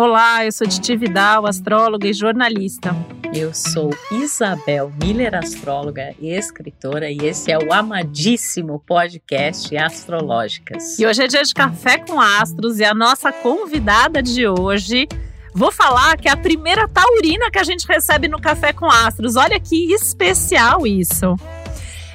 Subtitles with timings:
[0.00, 2.96] Olá, eu sou Titi Vidal, astróloga e jornalista.
[3.34, 10.98] Eu sou Isabel Miller, astróloga e escritora, e esse é o amadíssimo podcast Astrológicas.
[10.98, 15.06] E hoje é dia de café com astros e a nossa convidada de hoje
[15.52, 19.34] Vou falar que é a primeira taurina que a gente recebe no Café com Astros.
[19.34, 21.34] Olha que especial isso.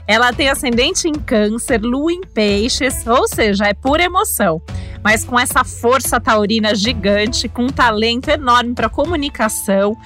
[0.08, 4.62] Ela tem ascendente em câncer, lua em peixes, ou seja, é pura emoção.
[5.04, 9.98] Mas com essa força taurina gigante, com um talento enorme para comunicação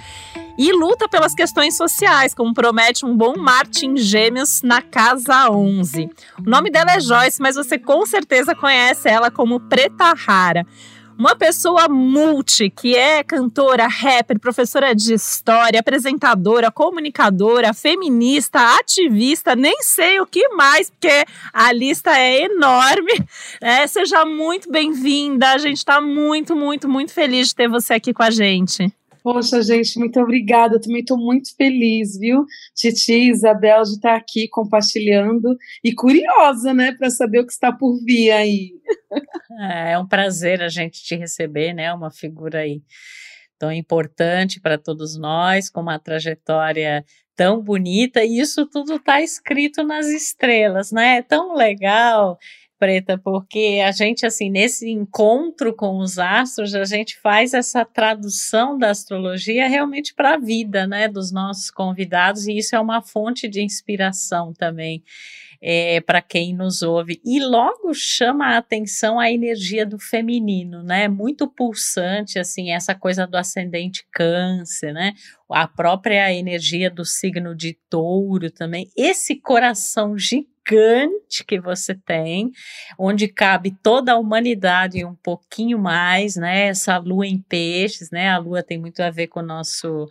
[0.57, 6.09] e luta pelas questões sociais, como promete um bom Marte em Gêmeos na casa 11.
[6.45, 10.65] O nome dela é Joyce, mas você com certeza conhece ela como Preta Rara
[11.19, 19.81] uma pessoa multi, que é cantora, rapper, professora de história, apresentadora, comunicadora, feminista, ativista, nem
[19.81, 23.09] sei o que mais, porque a lista é enorme.
[23.61, 25.49] É, seja muito bem-vinda.
[25.51, 28.93] A gente está muito, muito, muito feliz de ter você aqui com a gente.
[29.23, 30.75] Poxa, gente, muito obrigada.
[30.75, 36.93] Eu também estou muito feliz, viu, Titi, Isabel, de estar aqui compartilhando e curiosa, né,
[36.93, 38.71] para saber o que está por vir aí.
[39.59, 41.91] É, é um prazer a gente te receber, né?
[41.93, 42.81] Uma figura aí
[43.57, 47.03] tão importante para todos nós, com uma trajetória
[47.35, 51.17] tão bonita, e isso tudo está escrito nas estrelas, né?
[51.17, 52.37] É tão legal
[52.79, 58.77] Preta, porque a gente, assim, nesse encontro com os astros, a gente faz essa tradução
[58.77, 63.49] da astrologia realmente para a vida, né, dos nossos convidados, e isso é uma fonte
[63.49, 65.03] de inspiração também.
[65.61, 67.19] É, para quem nos ouve.
[67.25, 71.09] E logo chama a atenção a energia do feminino, né?
[71.09, 75.11] Muito pulsante, assim, essa coisa do ascendente câncer, né?
[75.51, 78.89] A própria energia do signo de touro também.
[78.95, 82.51] Esse coração gigante gigante que você tem,
[82.97, 86.67] onde cabe toda a humanidade e um pouquinho mais, né?
[86.67, 88.29] Essa lua em peixes, né?
[88.29, 90.07] A lua tem muito a ver com o nosso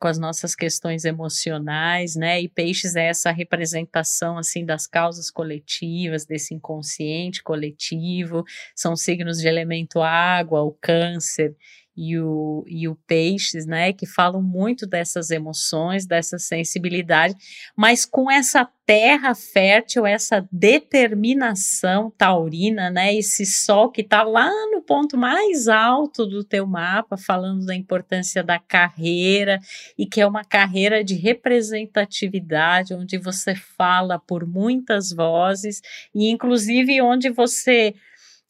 [0.00, 2.40] com as nossas questões emocionais, né?
[2.40, 8.44] E peixes é essa representação assim das causas coletivas, desse inconsciente coletivo,
[8.76, 11.56] são signos de elemento água, o câncer
[12.00, 17.34] e o, e o Peixes, né, que falam muito dessas emoções, dessa sensibilidade,
[17.76, 24.80] mas com essa terra fértil, essa determinação taurina, né, esse sol que está lá no
[24.80, 29.58] ponto mais alto do teu mapa, falando da importância da carreira
[29.98, 35.82] e que é uma carreira de representatividade, onde você fala por muitas vozes
[36.14, 37.92] e inclusive onde você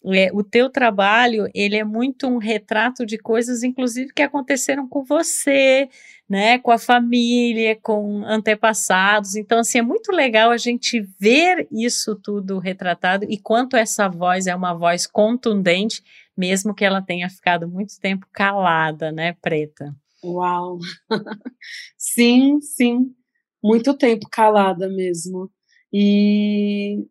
[0.07, 5.05] é, o teu trabalho ele é muito um retrato de coisas, inclusive que aconteceram com
[5.05, 5.89] você,
[6.29, 9.35] né, com a família, com antepassados.
[9.35, 14.47] Então, assim, é muito legal a gente ver isso tudo retratado e quanto essa voz
[14.47, 16.03] é uma voz contundente,
[16.37, 19.95] mesmo que ela tenha ficado muito tempo calada, né, Preta?
[20.23, 20.79] Uau!
[21.97, 23.15] sim, sim,
[23.63, 25.51] muito tempo calada mesmo.
[25.93, 27.07] E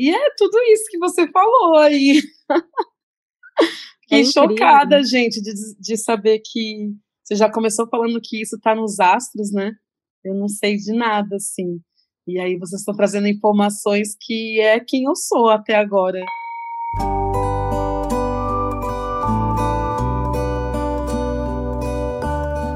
[0.00, 2.22] e é tudo isso que você falou aí.
[4.00, 6.90] Fiquei é chocada, gente, de, de saber que
[7.22, 9.72] você já começou falando que isso está nos astros, né?
[10.24, 11.82] Eu não sei de nada, assim.
[12.26, 16.24] E aí vocês estão trazendo informações que é quem eu sou até agora.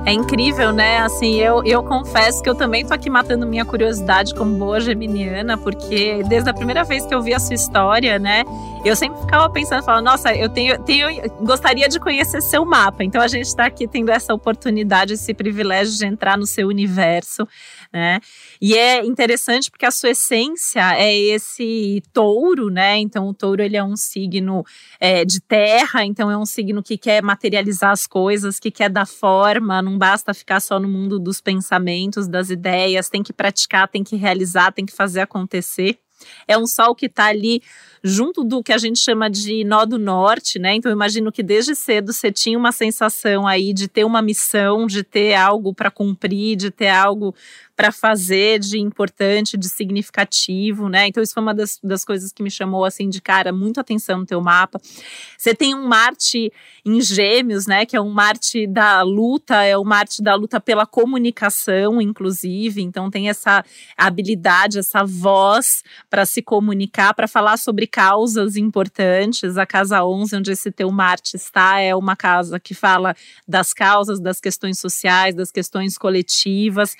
[0.06, 0.98] É incrível, né?
[0.98, 5.56] Assim, eu, eu confesso que eu também tô aqui matando minha curiosidade como boa geminiana,
[5.56, 8.44] porque desde a primeira vez que eu vi a sua história, né?
[8.84, 11.09] Eu sempre ficava pensando, falando, nossa, eu tenho, tenho
[11.41, 13.03] gostaria de conhecer seu mapa.
[13.03, 17.49] Então a gente está aqui tendo essa oportunidade, esse privilégio de entrar no seu universo
[17.95, 18.19] né?
[18.61, 22.99] E é interessante porque a sua essência é esse touro, né?
[22.99, 24.65] Então o touro ele é um signo
[24.99, 29.06] é, de terra, então é um signo que quer materializar as coisas, que quer dar
[29.06, 34.03] forma, não basta ficar só no mundo dos pensamentos, das ideias, tem que praticar, tem
[34.03, 35.97] que realizar, tem que fazer acontecer.
[36.49, 37.62] É um sol que está ali
[38.06, 40.74] junto do que a gente chama de nó do norte, né?
[40.74, 44.86] Então eu imagino que desde cedo você tinha uma sensação aí de ter uma missão,
[44.86, 47.34] de ter algo para cumprir, de ter algo
[47.77, 51.09] para fazer de importante, de significativo, né?
[51.09, 54.18] Então, isso foi uma das, das coisas que me chamou, assim, de cara, muito atenção
[54.18, 54.80] no teu mapa.
[55.36, 56.53] Você tem um Marte
[56.84, 57.84] em Gêmeos, né?
[57.84, 62.80] Que é um Marte da luta, é o Marte da luta pela comunicação, inclusive.
[62.80, 63.65] Então, tem essa
[63.97, 69.57] habilidade, essa voz para se comunicar, para falar sobre causas importantes.
[69.57, 73.15] A casa 11, onde esse teu Marte está, é uma casa que fala
[73.47, 76.97] das causas, das questões sociais, das questões coletivas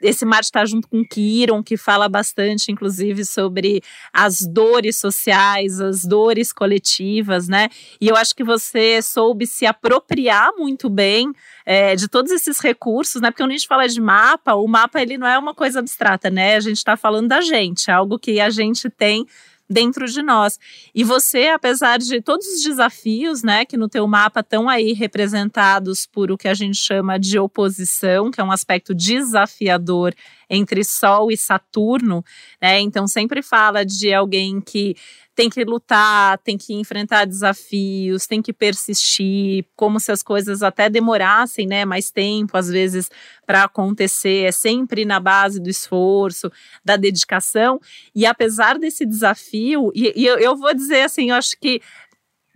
[0.00, 6.04] esse Marte está junto com Kiron, que fala bastante, inclusive, sobre as dores sociais, as
[6.04, 7.68] dores coletivas, né?
[8.00, 11.32] E eu acho que você soube se apropriar muito bem
[11.66, 13.30] é, de todos esses recursos, né?
[13.30, 16.30] Porque quando a gente fala de mapa, o mapa ele não é uma coisa abstrata,
[16.30, 16.54] né?
[16.54, 19.26] A gente está falando da gente, é algo que a gente tem
[19.68, 20.58] dentro de nós.
[20.94, 26.06] E você, apesar de todos os desafios, né, que no teu mapa estão aí representados
[26.06, 30.14] por o que a gente chama de oposição, que é um aspecto desafiador
[30.48, 32.24] entre Sol e Saturno,
[32.60, 32.80] né?
[32.80, 34.96] Então sempre fala de alguém que
[35.38, 40.90] tem que lutar, tem que enfrentar desafios, tem que persistir, como se as coisas até
[40.90, 43.08] demorassem, né, mais tempo às vezes
[43.46, 46.50] para acontecer, é sempre na base do esforço,
[46.84, 47.78] da dedicação.
[48.12, 51.80] E apesar desse desafio, e, e eu, eu vou dizer assim, eu acho que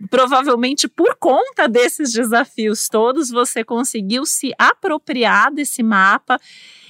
[0.09, 6.39] provavelmente por conta desses desafios todos, você conseguiu se apropriar desse mapa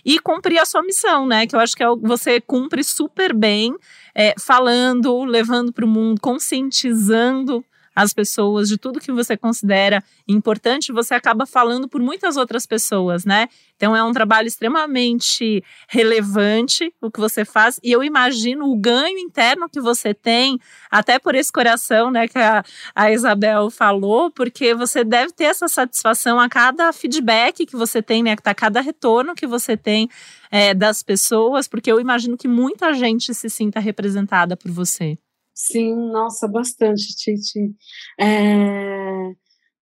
[0.05, 1.47] e cumprir a sua missão, né?
[1.47, 3.75] Que eu acho que é, você cumpre super bem,
[4.13, 7.63] é, falando, levando para o mundo, conscientizando
[7.95, 13.25] as pessoas de tudo que você considera importante, você acaba falando por muitas outras pessoas,
[13.25, 13.47] né?
[13.75, 19.17] Então é um trabalho extremamente relevante o que você faz e eu imagino o ganho
[19.17, 20.59] interno que você tem,
[20.89, 22.63] até por esse coração, né, que a,
[22.95, 28.23] a Isabel falou, porque você deve ter essa satisfação a cada feedback que você tem,
[28.23, 30.09] né, a cada retorno que você tem
[30.49, 35.17] é, das pessoas, porque eu imagino que muita gente se sinta representada por você.
[35.53, 37.73] Sim, nossa, bastante, Titi.
[38.19, 39.33] É...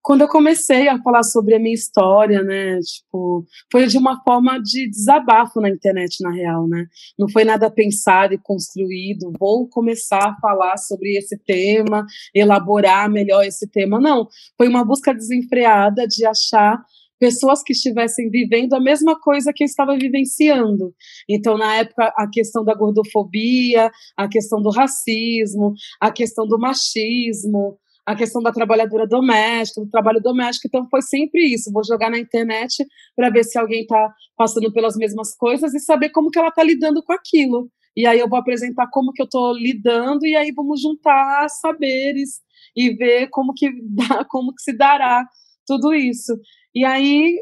[0.04, 4.60] Quando eu comecei a falar sobre a minha história, né, tipo, foi de uma forma
[4.60, 6.88] de desabafo na internet, na real, né?
[7.20, 9.32] Não foi nada pensado e construído.
[9.40, 12.04] Vou começar a falar sobre esse tema,
[12.34, 14.00] elaborar melhor esse tema.
[14.00, 14.28] Não,
[14.58, 16.84] foi uma busca desenfreada de achar
[17.22, 20.92] pessoas que estivessem vivendo a mesma coisa que eu estava vivenciando.
[21.30, 27.78] Então, na época, a questão da gordofobia, a questão do racismo, a questão do machismo,
[28.08, 30.68] a questão da trabalhadora doméstica, do trabalho doméstico.
[30.68, 31.72] Então, foi sempre isso.
[31.72, 32.84] Vou jogar na internet
[33.16, 36.64] para ver se alguém está passando pelas mesmas coisas e saber como que ela está
[36.64, 37.70] lidando com aquilo.
[37.96, 42.40] E aí eu vou apresentar como que eu estou lidando e aí vamos juntar saberes
[42.76, 45.24] e ver como que dá, como que se dará
[45.68, 46.34] tudo isso.
[46.76, 47.38] E aí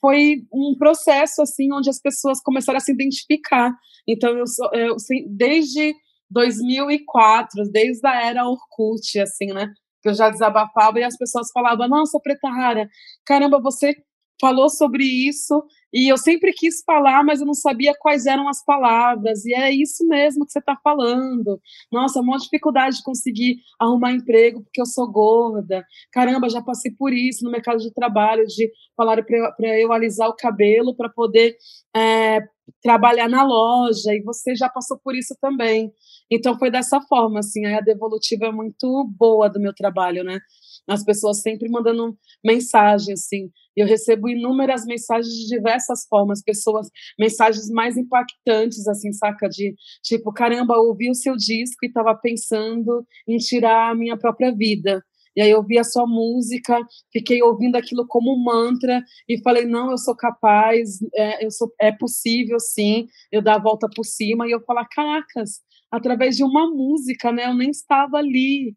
[0.00, 3.72] foi um processo assim onde as pessoas começaram a se identificar.
[4.08, 4.96] Então eu, eu
[5.28, 5.94] desde
[6.30, 9.68] 2004, desde a era Orkut, assim, né?
[10.02, 12.88] Que eu já desabafava e as pessoas falavam: "Nossa, Preta Rara,
[13.24, 13.94] caramba, você
[14.40, 18.64] falou sobre isso e eu sempre quis falar, mas eu não sabia quais eram as
[18.64, 19.44] palavras.
[19.44, 21.60] E é isso mesmo que você está falando.
[21.90, 25.84] Nossa, uma dificuldade de conseguir arrumar emprego porque eu sou gorda.
[26.12, 30.36] Caramba, já passei por isso no mercado de trabalho, de falar para eu alisar o
[30.36, 31.56] cabelo para poder
[31.96, 32.40] é,
[32.82, 34.12] trabalhar na loja.
[34.12, 35.92] E você já passou por isso também.
[36.30, 37.64] Então foi dessa forma, assim.
[37.66, 40.38] A devolutiva é muito boa do meu trabalho, né?
[40.88, 43.50] As pessoas sempre mandando mensagem, assim.
[43.76, 46.88] Eu recebo inúmeras mensagens de diversas formas, pessoas,
[47.18, 49.48] mensagens mais impactantes, assim, saca?
[49.48, 54.54] De tipo, caramba, ouvi o seu disco e estava pensando em tirar a minha própria
[54.54, 55.02] vida.
[55.36, 56.80] E aí eu ouvi a sua música,
[57.12, 61.70] fiquei ouvindo aquilo como um mantra e falei, não, eu sou capaz, é, eu sou,
[61.78, 64.48] é possível sim, eu dar a volta por cima.
[64.48, 65.60] E eu falar, caracas,
[65.90, 67.46] através de uma música, né?
[67.46, 68.74] Eu nem estava ali.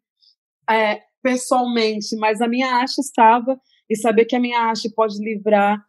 [0.69, 5.84] É, pessoalmente, mas a minha arte estava, e saber que a minha arte pode livrar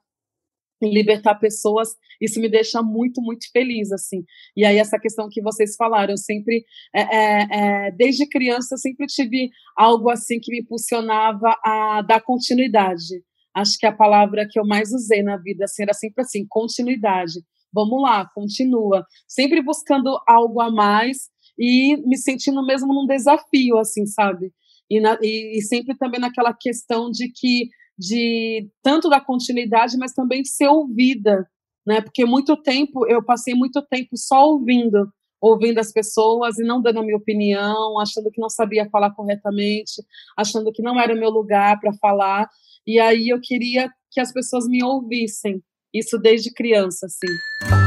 [0.88, 1.90] libertar pessoas,
[2.20, 4.24] isso me deixa muito, muito feliz, assim.
[4.56, 6.64] E aí essa questão que vocês falaram, eu sempre,
[6.94, 12.20] é, é, é, desde criança, eu sempre tive algo assim que me impulsionava a dar
[12.22, 13.22] continuidade.
[13.54, 17.40] Acho que a palavra que eu mais usei na vida assim, era sempre assim, continuidade.
[17.72, 19.04] Vamos lá, continua.
[19.28, 21.28] Sempre buscando algo a mais
[21.58, 24.52] e me sentindo mesmo num desafio, assim, sabe?
[24.90, 27.68] E, na, e, e sempre também naquela questão de que
[27.98, 31.46] de tanto da continuidade, mas também de ser ouvida,
[31.86, 32.00] né?
[32.00, 35.06] Porque muito tempo eu passei muito tempo só ouvindo,
[35.40, 40.02] ouvindo as pessoas e não dando a minha opinião, achando que não sabia falar corretamente,
[40.36, 42.48] achando que não era o meu lugar para falar.
[42.86, 45.62] E aí eu queria que as pessoas me ouvissem.
[45.92, 47.79] Isso desde criança, assim.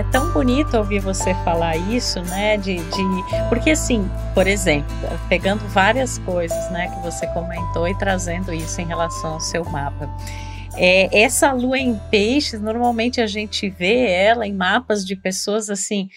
[0.00, 2.56] É, tão bonito ouvir você falar isso, né?
[2.56, 4.88] De, de, porque assim, por exemplo,
[5.28, 10.08] pegando várias coisas, né, que você comentou e trazendo isso em relação ao seu mapa.
[10.74, 16.08] É, essa lua em peixes, normalmente a gente vê ela em mapas de pessoas assim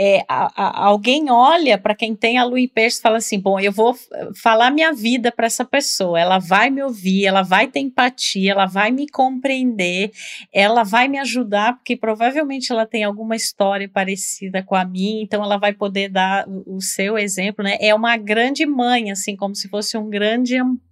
[0.00, 3.58] é, a, a, alguém olha para quem tem a em peixe e fala assim: bom,
[3.58, 3.96] eu vou
[4.40, 8.66] falar minha vida para essa pessoa, ela vai me ouvir, ela vai ter empatia, ela
[8.66, 10.12] vai me compreender,
[10.52, 15.42] ela vai me ajudar, porque provavelmente ela tem alguma história parecida com a minha, então
[15.42, 17.76] ela vai poder dar o, o seu exemplo, né?
[17.80, 20.87] É uma grande mãe, assim, como se fosse um grande amparo,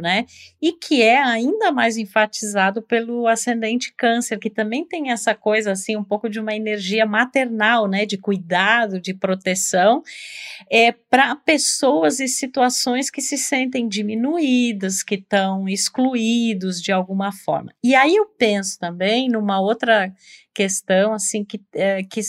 [0.00, 0.24] né?
[0.60, 5.96] E que é ainda mais enfatizado pelo ascendente câncer, que também tem essa coisa assim,
[5.96, 8.06] um pouco de uma energia maternal, né?
[8.06, 10.02] De cuidado, de proteção,
[10.70, 17.72] é para pessoas e situações que se sentem diminuídas, que estão excluídos de alguma forma.
[17.82, 20.12] E aí eu penso também numa outra
[20.54, 22.20] questão assim que, é, que,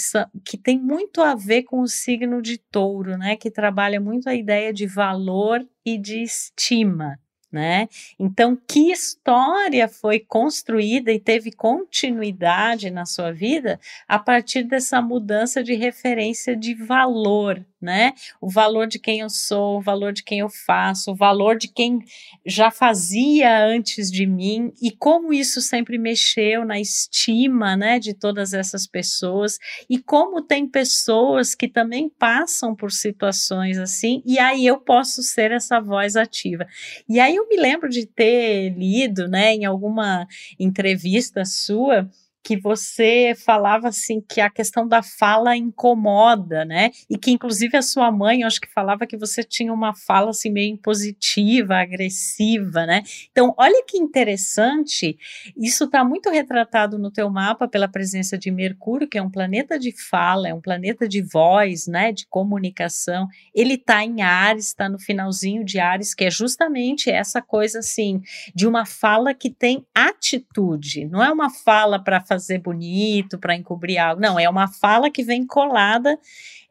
[0.46, 3.36] que tem muito a ver com o signo de touro, né?
[3.36, 7.20] Que trabalha muito a ideia de valor e de estima.
[7.54, 7.88] Né?
[8.18, 15.64] Então, que história foi construída e teve continuidade na sua vida a partir dessa mudança
[15.64, 18.14] de referência de valor, né?
[18.42, 21.68] O valor de quem eu sou, o valor de quem eu faço, o valor de
[21.68, 22.00] quem
[22.46, 28.54] já fazia antes de mim e como isso sempre mexeu na estima, né, de todas
[28.54, 34.78] essas pessoas e como tem pessoas que também passam por situações assim e aí eu
[34.78, 36.66] posso ser essa voz ativa.
[37.08, 40.28] E aí eu me lembro de ter lido, né, em alguma
[40.60, 42.10] entrevista sua,
[42.44, 46.92] que você falava assim que a questão da fala incomoda, né?
[47.10, 50.32] E que inclusive a sua mãe, eu acho que falava que você tinha uma fala
[50.32, 53.04] assim meio impositiva, agressiva, né?
[53.32, 55.18] Então, olha que interessante,
[55.56, 59.80] isso está muito retratado no teu mapa pela presença de Mercúrio, que é um planeta
[59.80, 63.28] de fala, é um planeta de voz, né, de comunicação.
[63.54, 68.22] Ele está em Ares, está no finalzinho de Ares, que é justamente essa coisa assim,
[68.54, 73.98] de uma fala que tem atitude, não é uma fala para fazer bonito, para encobrir
[73.98, 74.22] algo.
[74.22, 76.18] Não, é uma fala que vem colada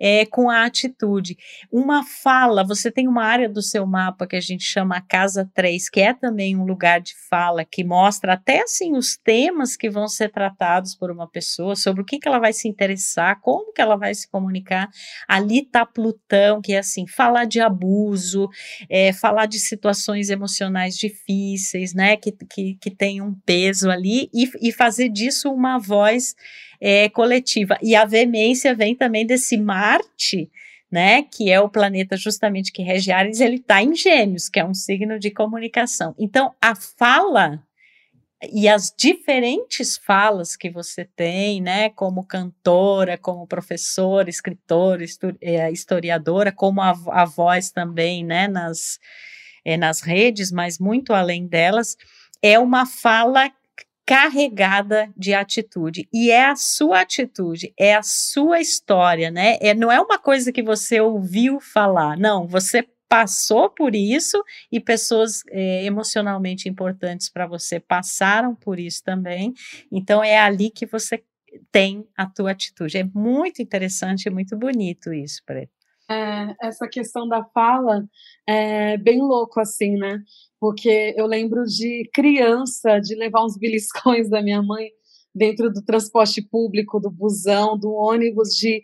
[0.02, 1.37] é, com a atitude.
[1.71, 5.88] Uma fala, você tem uma área do seu mapa que a gente chama Casa 3,
[5.88, 10.09] que é também um lugar de fala, que mostra até assim os temas que vão
[10.09, 13.81] ser tratados por uma pessoa, sobre o que, que ela vai se interessar, como que
[13.81, 14.88] ela vai se comunicar.
[15.28, 18.49] Ali está Plutão, que é assim, falar de abuso,
[18.90, 24.50] é, falar de situações emocionais difíceis, né, que, que, que tem um peso ali, e,
[24.61, 26.35] e fazer disso uma voz
[26.81, 27.79] é, coletiva.
[27.83, 30.51] E a veemência vem também desse Marte,
[30.91, 34.65] né, que é o planeta justamente que rege Ares, ele está em Gêmeos, que é
[34.65, 36.15] um signo de comunicação.
[36.19, 37.63] Então, a fala
[38.51, 45.05] e as diferentes falas que você tem, né, como cantora, como professora, escritora,
[45.41, 48.99] é, historiadora, como a, a voz também, né, nas,
[49.65, 51.97] é, nas redes, mas muito além delas,
[52.43, 53.51] é uma fala
[54.07, 56.09] carregada de atitude.
[56.13, 59.59] E é a sua atitude, é a sua história, né?
[59.61, 64.81] É, não é uma coisa que você ouviu falar, não, você passou por isso e
[64.81, 69.53] pessoas é, emocionalmente importantes para você passaram por isso também.
[69.91, 71.23] Então é ali que você
[71.71, 72.97] tem a tua atitude.
[72.97, 75.82] É muito interessante, é muito bonito isso, Preto.
[76.12, 78.04] É, essa questão da fala
[78.47, 80.23] é bem louco assim, né?
[80.62, 84.90] porque eu lembro de criança, de levar uns beliscões da minha mãe
[85.35, 88.81] dentro do transporte público, do busão, do ônibus, de,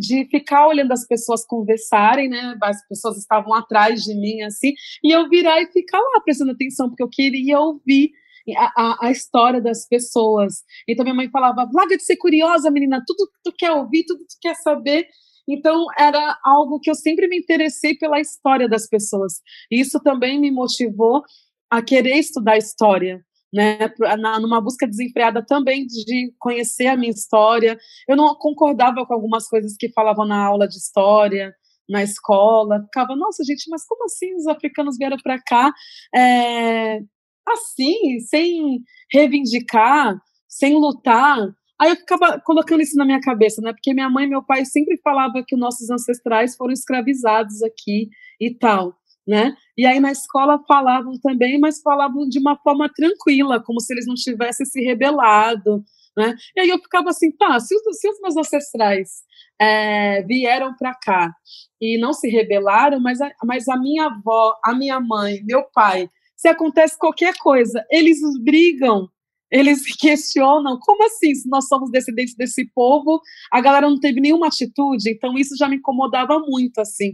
[0.00, 2.58] de ficar olhando as pessoas conversarem, né?
[2.60, 4.72] As pessoas estavam atrás de mim, assim,
[5.04, 8.10] e eu virar e ficar lá prestando atenção, porque eu queria ouvir
[8.56, 10.64] a, a, a, história das pessoas.
[10.88, 14.26] Então minha mãe falava, larga de ser curiosa, menina, tudo que tu quer ouvir, tudo
[14.26, 15.06] que tu quer saber,
[15.48, 19.40] então, era algo que eu sempre me interessei pela história das pessoas.
[19.70, 21.22] Isso também me motivou
[21.70, 23.78] a querer estudar história, né,
[24.18, 27.78] na, numa busca desenfreada também de conhecer a minha história.
[28.08, 31.54] Eu não concordava com algumas coisas que falavam na aula de história,
[31.88, 32.82] na escola.
[32.84, 35.72] Ficava, nossa, gente, mas como assim os africanos vieram para cá
[36.14, 37.00] é,
[37.48, 38.80] assim, sem
[39.12, 40.16] reivindicar,
[40.48, 41.38] sem lutar?
[41.80, 43.72] Aí eu ficava colocando isso na minha cabeça, né?
[43.72, 48.08] Porque minha mãe e meu pai sempre falavam que nossos ancestrais foram escravizados aqui
[48.40, 48.94] e tal,
[49.26, 49.54] né?
[49.76, 54.06] E aí na escola falavam também, mas falavam de uma forma tranquila, como se eles
[54.06, 55.82] não tivessem se rebelado,
[56.16, 56.34] né?
[56.56, 59.22] E aí eu ficava assim, tá, se os, se os meus ancestrais
[59.60, 61.34] é, vieram para cá
[61.80, 66.08] e não se rebelaram, mas a, mas a minha avó, a minha mãe, meu pai,
[66.36, 69.08] se acontece qualquer coisa, eles brigam
[69.52, 73.20] eles questionam como assim, se nós somos descendentes desse povo,
[73.52, 77.12] a galera não teve nenhuma atitude, então isso já me incomodava muito, assim.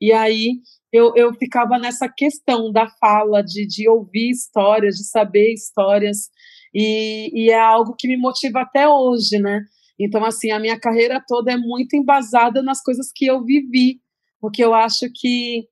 [0.00, 0.60] E aí
[0.92, 6.28] eu, eu ficava nessa questão da fala, de, de ouvir histórias, de saber histórias,
[6.72, 9.60] e, e é algo que me motiva até hoje, né?
[9.98, 14.00] Então, assim, a minha carreira toda é muito embasada nas coisas que eu vivi,
[14.40, 15.68] porque eu acho que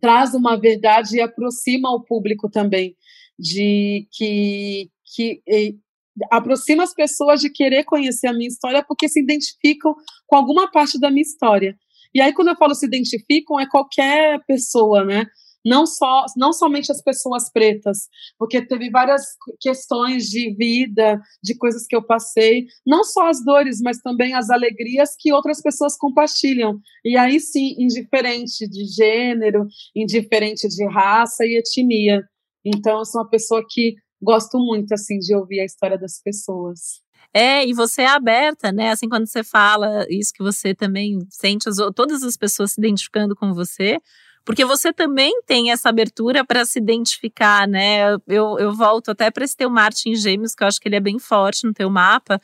[0.00, 2.94] traz uma verdade e aproxima o público também,
[3.38, 5.42] de que, que
[6.30, 9.94] aproxima as pessoas de querer conhecer a minha história porque se identificam
[10.26, 11.74] com alguma parte da minha história.
[12.14, 15.26] E aí, quando eu falo se identificam, é qualquer pessoa, né?
[15.64, 19.22] Não, só, não somente as pessoas pretas, porque teve várias
[19.60, 24.50] questões de vida, de coisas que eu passei, não só as dores, mas também as
[24.50, 26.80] alegrias que outras pessoas compartilham.
[27.04, 32.22] E aí sim, indiferente de gênero, indiferente de raça e etnia.
[32.64, 37.02] Então, eu sou uma pessoa que gosto muito assim de ouvir a história das pessoas.
[37.34, 38.90] É, e você é aberta, né?
[38.90, 43.34] Assim, quando você fala isso que você também sente as, todas as pessoas se identificando
[43.34, 43.98] com você,
[44.44, 48.14] porque você também tem essa abertura para se identificar, né?
[48.26, 50.96] Eu, eu volto até para esse teu Marte em Gêmeos, que eu acho que ele
[50.96, 52.40] é bem forte no teu mapa,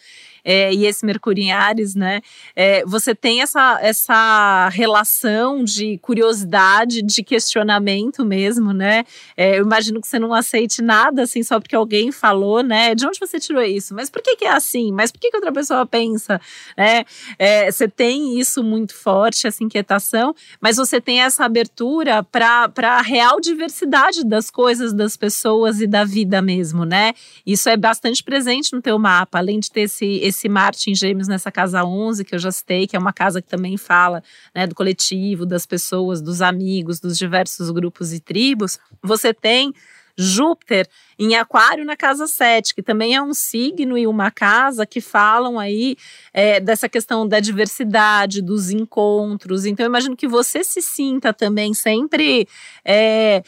[0.48, 2.22] é, e esse Mercúrio em Ares, né?
[2.56, 9.04] É, você tem essa, essa relação de curiosidade, de questionamento mesmo, né?
[9.36, 12.94] É, eu imagino que você não aceite nada assim só porque alguém falou, né?
[12.94, 13.94] De onde você tirou isso?
[13.94, 14.90] Mas por que, que é assim?
[14.90, 16.40] Mas por que, que outra pessoa pensa?
[16.74, 17.04] Né?
[17.38, 23.02] É, você tem isso muito forte, essa inquietação, mas você tem essa abertura para a
[23.02, 27.12] real diversidade das coisas, das pessoas e da vida mesmo, né?
[27.44, 31.26] Isso é bastante presente no teu mapa, além de ter esse, esse Marte em Gêmeos
[31.26, 34.22] nessa casa 11, que eu já citei, que é uma casa que também fala
[34.54, 39.72] né, do coletivo, das pessoas, dos amigos, dos diversos grupos e tribos, você tem
[40.18, 45.00] Júpiter em Aquário na casa 7, que também é um signo e uma casa que
[45.00, 45.96] falam aí
[46.34, 49.64] é, dessa questão da diversidade, dos encontros.
[49.64, 52.48] Então, eu imagino que você se sinta também sempre
[52.84, 53.44] é,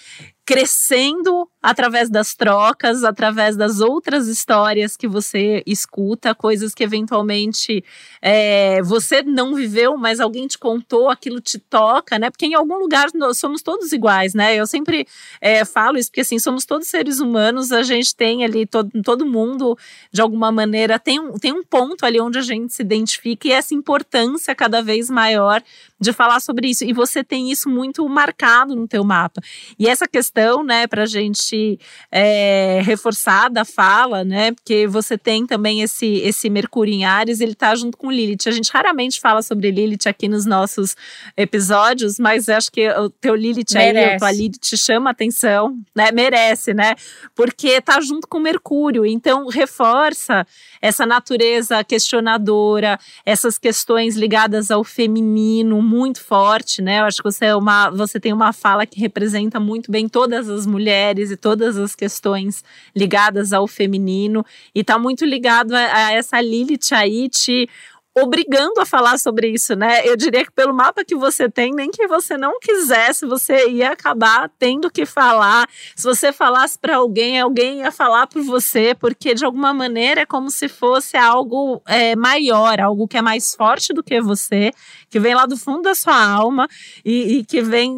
[0.46, 7.84] crescendo através das trocas, através das outras histórias que você escuta, coisas que eventualmente
[8.22, 12.30] é, você não viveu, mas alguém te contou, aquilo te toca, né?
[12.30, 14.56] Porque em algum lugar nós somos todos iguais, né?
[14.56, 15.06] Eu sempre
[15.40, 19.26] é, falo isso, porque assim, somos todos seres humanos, a gente tem ali, todo, todo
[19.26, 19.76] mundo,
[20.10, 23.52] de alguma maneira, tem um, tem um ponto ali onde a gente se identifica e
[23.52, 25.62] essa importância cada vez maior
[26.00, 26.84] de falar sobre isso.
[26.84, 29.42] E você tem isso muito marcado no teu mapa.
[29.78, 31.06] E essa questão, né, para a
[31.50, 31.78] gente
[32.10, 37.54] é, reforçar da fala, né, porque você tem também esse, esse Mercúrio em Ares, ele
[37.54, 38.46] tá junto com Lilith.
[38.46, 40.96] A gente raramente fala sobre Lilith aqui nos nossos
[41.36, 43.98] episódios, mas acho que o teu Lilith Merece.
[43.98, 46.94] aí, a tua Lilith chama atenção, né, merece, né,
[47.34, 50.46] porque tá junto com Mercúrio, então reforça
[50.80, 57.00] essa natureza questionadora, essas questões ligadas ao feminino, muito forte, né?
[57.00, 60.48] Eu acho que você, é uma, você tem uma fala que representa muito bem todas
[60.48, 62.62] as mulheres e todas as questões
[62.94, 67.68] ligadas ao feminino, e está muito ligado a, a essa Lilith aí te
[68.16, 70.06] obrigando a falar sobre isso, né?
[70.06, 73.92] Eu diria que pelo mapa que você tem, nem que você não quisesse, você ia
[73.92, 75.68] acabar tendo que falar.
[75.94, 80.26] Se você falasse para alguém, alguém ia falar por você, porque de alguma maneira é
[80.26, 84.72] como se fosse algo é, maior, algo que é mais forte do que você,
[85.08, 86.68] que vem lá do fundo da sua alma
[87.04, 87.96] e, e que vem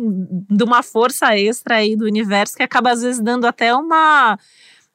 [0.50, 4.38] de uma força extra aí do universo que acaba às vezes dando até uma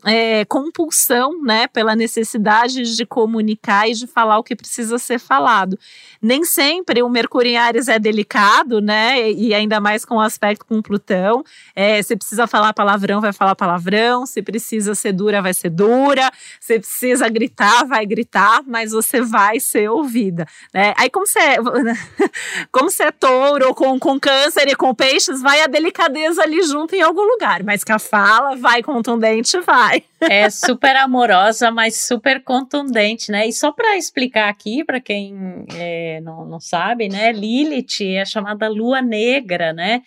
[0.05, 5.77] é, compulsão, né, pela necessidade de comunicar e de falar o que precisa ser falado.
[6.21, 10.65] Nem sempre o Mercúrio em Ares é delicado, né, e ainda mais com o aspecto
[10.65, 11.43] com Plutão.
[11.75, 14.25] É, se precisa falar palavrão, vai falar palavrão.
[14.25, 16.31] Se precisa ser dura, vai ser dura.
[16.59, 20.93] Se precisa gritar, vai gritar, mas você vai ser ouvida, né?
[20.97, 21.57] Aí como você é,
[22.71, 26.95] como você é touro com, com câncer e com peixes, vai a delicadeza ali junto
[26.95, 30.03] em algum lugar, mas que a fala vai contundente, vai vai.
[30.19, 33.47] É super amorosa, mas super contundente, né?
[33.47, 37.31] E só para explicar aqui, para quem é, não, não sabe, né?
[37.31, 40.01] Lilith é chamada lua negra, né?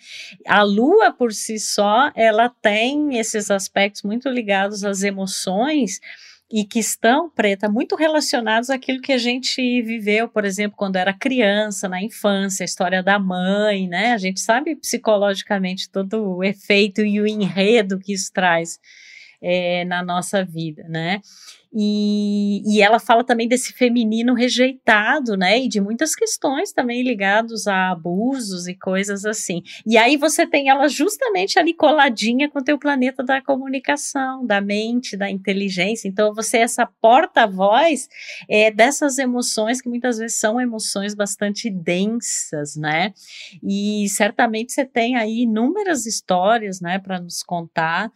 [0.45, 6.01] A lua por si só, ela tem esses aspectos muito ligados às emoções
[6.51, 11.13] e que estão, preta, muito relacionados àquilo que a gente viveu, por exemplo, quando era
[11.13, 14.11] criança, na infância, a história da mãe, né?
[14.11, 18.77] A gente sabe psicologicamente todo o efeito e o enredo que isso traz
[19.41, 21.21] é, na nossa vida, né?
[21.73, 25.57] E, e ela fala também desse feminino rejeitado, né?
[25.57, 29.63] E de muitas questões também ligados a abusos e coisas assim.
[29.85, 34.59] E aí você tem ela justamente ali coladinha com o teu planeta da comunicação, da
[34.59, 36.09] mente, da inteligência.
[36.09, 38.09] Então você é essa porta-voz
[38.49, 43.13] é, dessas emoções que muitas vezes são emoções bastante densas, né?
[43.63, 48.11] E certamente você tem aí inúmeras histórias, né, para nos contar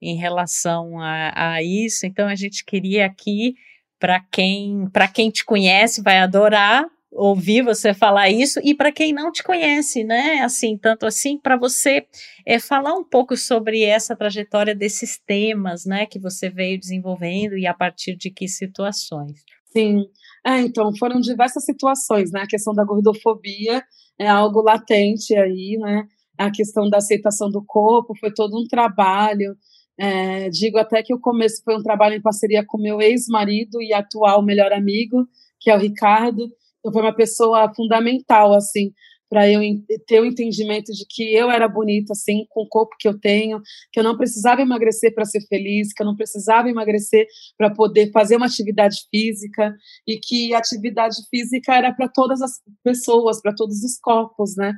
[0.00, 2.06] em relação a, a isso.
[2.06, 3.54] Então, a gente queria aqui
[3.98, 9.12] para quem, para quem te conhece vai adorar ouvir você falar isso e para quem
[9.12, 10.40] não te conhece, né?
[10.42, 12.06] Assim, tanto assim para você
[12.46, 17.66] é, falar um pouco sobre essa trajetória desses temas, né, que você veio desenvolvendo e
[17.66, 19.42] a partir de que situações.
[19.72, 20.04] Sim,
[20.46, 22.42] é, então foram diversas situações, né?
[22.42, 23.82] A questão da gordofobia
[24.18, 26.04] é algo latente aí, né?
[26.38, 29.54] A questão da aceitação do corpo foi todo um trabalho.
[30.02, 33.92] É, digo até que o começo foi um trabalho em parceria com meu ex-marido e
[33.92, 35.28] atual melhor amigo,
[35.60, 36.48] que é o Ricardo.
[36.78, 38.94] Então, foi uma pessoa fundamental, assim,
[39.28, 39.60] para eu
[40.06, 43.60] ter o entendimento de que eu era bonita, assim, com o corpo que eu tenho,
[43.92, 47.26] que eu não precisava emagrecer para ser feliz, que eu não precisava emagrecer
[47.58, 49.74] para poder fazer uma atividade física,
[50.08, 54.72] e que a atividade física era para todas as pessoas, para todos os corpos, né?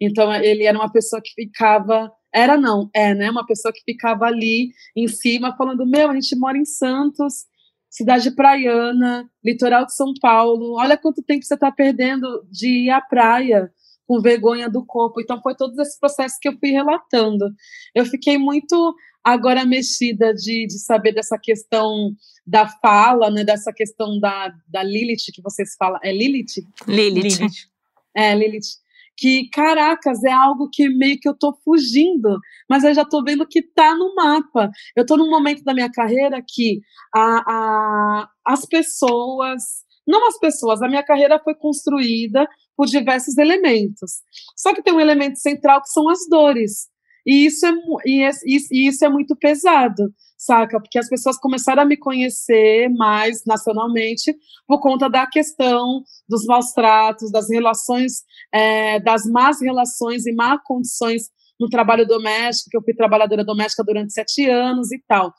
[0.00, 2.10] Então, ele era uma pessoa que ficava.
[2.34, 3.30] Era não, é, né?
[3.30, 7.46] Uma pessoa que ficava ali em cima, falando: Meu, a gente mora em Santos,
[7.88, 10.74] cidade praiana, litoral de São Paulo.
[10.76, 13.70] Olha quanto tempo você está perdendo de ir à praia
[14.04, 15.20] com vergonha do corpo.
[15.20, 17.46] Então, foi todos esses processos que eu fui relatando.
[17.94, 22.14] Eu fiquei muito agora mexida de, de saber dessa questão
[22.46, 26.00] da fala, né, dessa questão da, da Lilith, que vocês falam.
[26.02, 26.66] É Lilith?
[26.86, 27.38] Lilith.
[27.38, 27.68] Lilith.
[28.14, 28.83] É, Lilith
[29.16, 33.46] que, caracas, é algo que meio que eu tô fugindo, mas eu já tô vendo
[33.46, 34.70] que tá no mapa.
[34.96, 36.80] Eu tô num momento da minha carreira que
[37.14, 39.62] a, a, as pessoas,
[40.06, 42.46] não as pessoas, a minha carreira foi construída
[42.76, 44.22] por diversos elementos.
[44.56, 46.88] Só que tem um elemento central que são as dores.
[47.26, 47.72] E isso é,
[48.04, 48.28] e,
[48.70, 50.12] e isso é muito pesado
[50.44, 50.80] saca?
[50.80, 54.34] Porque as pessoas começaram a me conhecer mais nacionalmente
[54.66, 60.58] por conta da questão dos maus tratos, das relações, é, das más relações e má
[60.64, 61.24] condições
[61.58, 65.32] no trabalho doméstico, que eu fui trabalhadora doméstica durante sete anos e tal.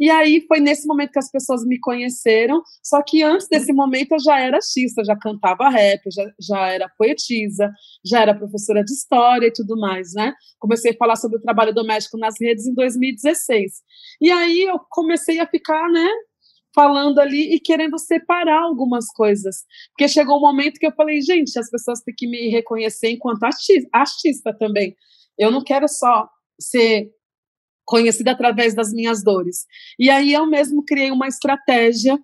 [0.00, 4.12] E aí foi nesse momento que as pessoas me conheceram, só que antes desse momento
[4.12, 7.70] eu já era artista, já cantava rap, já, já era poetisa,
[8.02, 10.32] já era professora de história e tudo mais, né?
[10.58, 13.72] Comecei a falar sobre o trabalho doméstico nas redes em 2016.
[14.22, 16.08] E aí eu comecei a ficar, né,
[16.74, 19.64] falando ali e querendo separar algumas coisas.
[19.90, 23.42] Porque chegou um momento que eu falei, gente, as pessoas têm que me reconhecer enquanto
[23.42, 24.96] artista, artista também.
[25.38, 26.26] Eu não quero só
[26.58, 27.10] ser
[27.90, 29.66] conhecida através das minhas dores.
[29.98, 32.16] E aí eu mesmo criei uma estratégia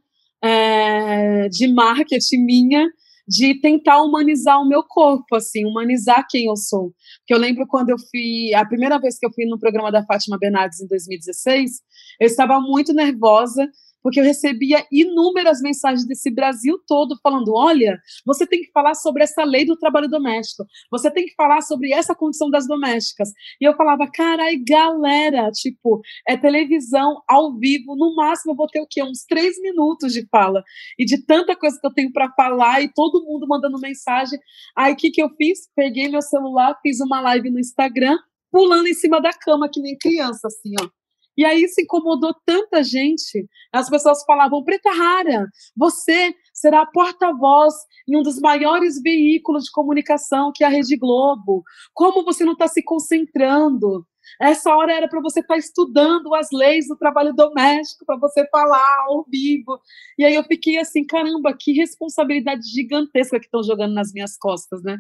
[0.42, 2.86] é, de marketing minha
[3.28, 6.92] de tentar humanizar o meu corpo, assim, humanizar quem eu sou.
[7.18, 10.04] Porque eu lembro quando eu fui, a primeira vez que eu fui no programa da
[10.04, 11.80] Fátima Bernardes em 2016,
[12.20, 13.68] eu estava muito nervosa
[14.06, 19.24] porque eu recebia inúmeras mensagens desse Brasil todo falando: olha, você tem que falar sobre
[19.24, 23.30] essa lei do trabalho doméstico, você tem que falar sobre essa condição das domésticas.
[23.60, 28.80] E eu falava: carai, galera, tipo, é televisão ao vivo, no máximo eu vou ter
[28.80, 29.02] o quê?
[29.02, 30.62] Uns três minutos de fala.
[30.96, 34.38] E de tanta coisa que eu tenho para falar e todo mundo mandando mensagem.
[34.76, 35.68] Aí o que, que eu fiz?
[35.74, 38.16] Peguei meu celular, fiz uma live no Instagram,
[38.52, 40.95] pulando em cima da cama, que nem criança, assim, ó.
[41.36, 43.46] E aí isso incomodou tanta gente.
[43.72, 45.46] As pessoas falavam: Preta Rara,
[45.76, 47.74] você será porta-voz
[48.08, 51.62] em um dos maiores veículos de comunicação que é a Rede Globo.
[51.92, 54.06] Como você não está se concentrando?
[54.40, 58.46] Essa hora era para você estar tá estudando as leis do trabalho doméstico, para você
[58.48, 59.80] falar ao vivo.
[60.18, 64.82] E aí eu fiquei assim, caramba, que responsabilidade gigantesca que estão jogando nas minhas costas,
[64.82, 64.98] né?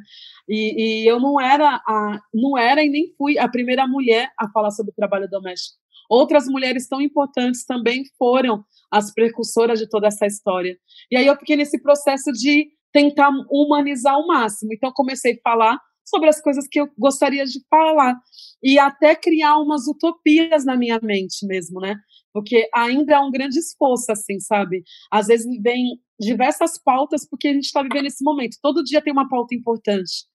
[0.48, 4.48] E, e eu não era a, não era e nem fui a primeira mulher a
[4.50, 5.76] falar sobre o trabalho doméstico.
[6.08, 10.76] Outras mulheres tão importantes também foram as precursoras de toda essa história.
[11.10, 14.72] E aí eu fiquei nesse processo de tentar humanizar ao máximo.
[14.72, 18.14] Então comecei a falar sobre as coisas que eu gostaria de falar
[18.62, 21.96] e até criar umas utopias na minha mente mesmo, né?
[22.32, 24.82] Porque ainda é um grande esforço, assim, sabe?
[25.10, 28.56] Às vezes vem diversas pautas porque a gente está vivendo esse momento.
[28.62, 30.26] Todo dia tem uma pauta importante.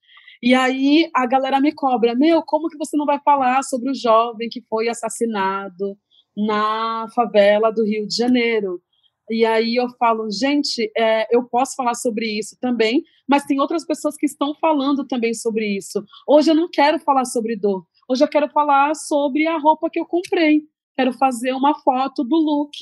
[0.42, 3.96] E aí a galera me cobra: Meu, como que você não vai falar sobre o
[3.96, 5.98] jovem que foi assassinado
[6.36, 8.82] na favela do Rio de Janeiro?
[9.30, 13.86] E aí eu falo, gente, é, eu posso falar sobre isso também, mas tem outras
[13.86, 16.04] pessoas que estão falando também sobre isso.
[16.28, 17.86] Hoje eu não quero falar sobre dor.
[18.10, 20.64] Hoje eu quero falar sobre a roupa que eu comprei.
[20.98, 22.76] Quero fazer uma foto do look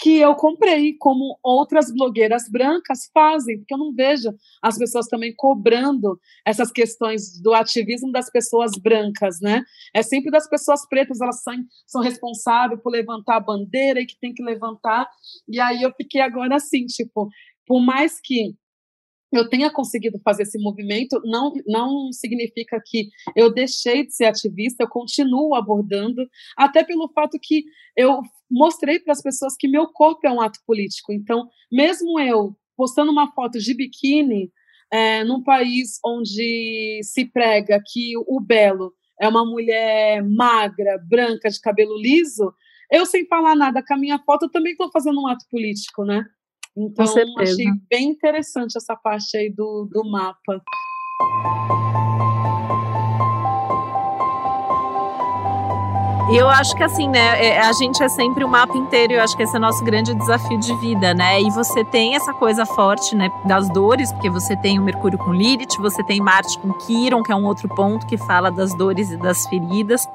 [0.00, 4.32] que eu comprei, como outras blogueiras brancas fazem, porque eu não vejo
[4.62, 9.62] as pessoas também cobrando essas questões do ativismo das pessoas brancas, né?
[9.94, 11.54] É sempre das pessoas pretas, elas são,
[11.86, 15.06] são responsáveis por levantar a bandeira e que tem que levantar.
[15.46, 17.28] E aí eu fiquei agora assim, tipo,
[17.66, 18.54] por mais que
[19.32, 24.82] eu tenha conseguido fazer esse movimento, não, não significa que eu deixei de ser ativista,
[24.82, 27.64] eu continuo abordando, até pelo fato que
[27.96, 31.12] eu mostrei para as pessoas que meu corpo é um ato político.
[31.12, 34.50] Então, mesmo eu postando uma foto de biquíni
[34.90, 41.60] é, num país onde se prega que o belo é uma mulher magra, branca, de
[41.60, 42.52] cabelo liso,
[42.90, 46.24] eu sem falar nada com a minha foto, também estou fazendo um ato político, né?
[46.76, 50.62] Então, achei bem interessante essa parte aí do, do mapa.
[56.30, 59.20] E eu acho que assim, né, é, a gente é sempre o mapa inteiro, eu
[59.20, 61.40] acho que esse é o nosso grande desafio de vida, né?
[61.42, 65.32] E você tem essa coisa forte, né, das dores, porque você tem o Mercúrio com
[65.32, 69.10] Lilith, você tem Marte com Quiron, que é um outro ponto que fala das dores
[69.10, 70.06] e das feridas.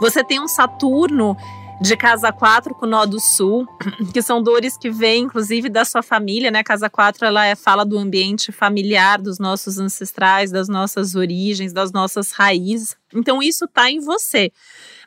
[0.00, 1.36] Você tem um Saturno
[1.82, 3.66] de casa 4 com nó do sul,
[4.14, 6.62] que são dores que vêm, inclusive, da sua família, né?
[6.62, 11.90] Casa 4, ela é, fala do ambiente familiar, dos nossos ancestrais, das nossas origens, das
[11.90, 12.96] nossas raízes.
[13.12, 14.52] Então, isso tá em você.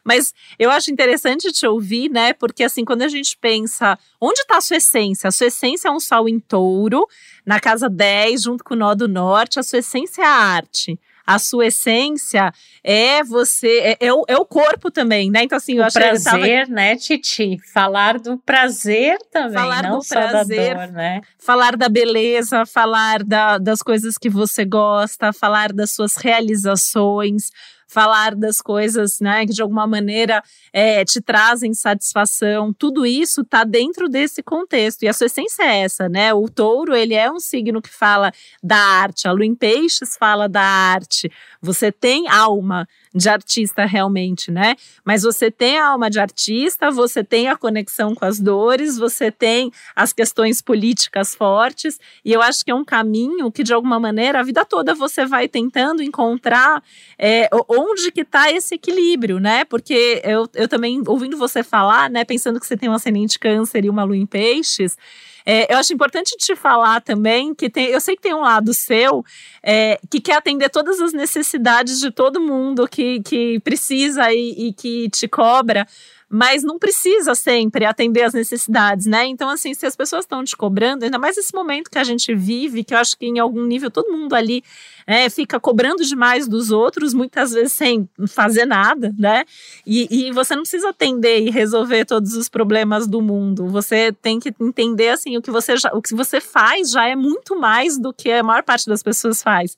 [0.04, 2.34] Mas eu acho interessante te ouvir, né?
[2.34, 5.30] Porque assim, quando a gente pensa, onde está a sua essência?
[5.30, 7.08] A sua essência é um sol em touro,
[7.46, 11.00] na casa 10, junto com o nó do norte, a sua essência é a arte
[11.26, 12.52] a sua essência
[12.84, 15.44] é você, é, é, o, é o corpo também, né?
[15.44, 16.74] Então, assim, eu o acho prazer, tava...
[16.74, 17.58] né, Titi?
[17.74, 21.22] Falar do prazer também, falar não do prazer, dor, né?
[21.40, 27.52] Falar da beleza, falar da, das coisas que você gosta, falar das suas realizações,
[27.96, 33.64] falar das coisas né, que de alguma maneira é, te trazem satisfação, tudo isso está
[33.64, 35.04] dentro desse contexto.
[35.04, 36.34] E a sua essência é essa, né?
[36.34, 40.50] O touro, ele é um signo que fala da arte, a lua em peixes fala
[40.50, 41.32] da arte.
[41.62, 44.76] Você tem alma, de artista realmente, né?
[45.04, 49.32] Mas você tem a alma de artista, você tem a conexão com as dores, você
[49.32, 54.00] tem as questões políticas fortes, e eu acho que é um caminho que, de alguma
[54.00, 56.84] maneira, a vida toda você vai tentando encontrar
[57.18, 59.64] é, onde que está esse equilíbrio, né?
[59.64, 63.86] Porque eu, eu também, ouvindo você falar, né, pensando que você tem um ascendente câncer
[63.86, 64.98] e uma lua em peixes,
[65.46, 68.74] é, eu acho importante te falar também que tem, eu sei que tem um lado
[68.74, 69.24] seu
[69.62, 74.74] é, que quer atender todas as necessidades de todo mundo que, que precisa e, e
[74.74, 75.88] que te cobra
[76.28, 79.26] mas não precisa sempre atender as necessidades, né?
[79.26, 82.34] Então, assim, se as pessoas estão te cobrando, ainda mais esse momento que a gente
[82.34, 84.64] vive, que eu acho que em algum nível todo mundo ali
[85.08, 89.46] é, fica cobrando demais dos outros, muitas vezes sem fazer nada, né?
[89.86, 93.68] E, e você não precisa atender e resolver todos os problemas do mundo.
[93.68, 97.16] Você tem que entender, assim, o que você, já, o que você faz já é
[97.16, 99.78] muito mais do que a maior parte das pessoas faz.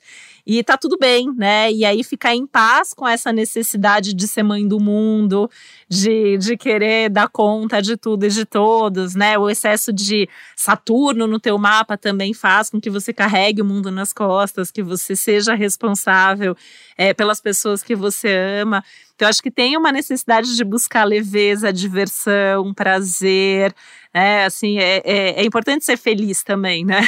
[0.49, 1.69] E tá tudo bem, né?
[1.73, 5.51] E aí ficar em paz com essa necessidade de ser mãe do mundo,
[5.89, 9.37] de, de querer dar conta de tudo e de todos, né?
[9.37, 13.91] O excesso de Saturno no teu mapa também faz com que você carregue o mundo
[13.91, 16.55] nas costas, que você seja responsável
[16.97, 18.29] é, pelas pessoas que você
[18.61, 18.83] ama.
[19.15, 23.73] Então, acho que tem uma necessidade de buscar leveza, diversão, prazer.
[24.13, 27.01] É, assim, é, é, é importante ser feliz também, né?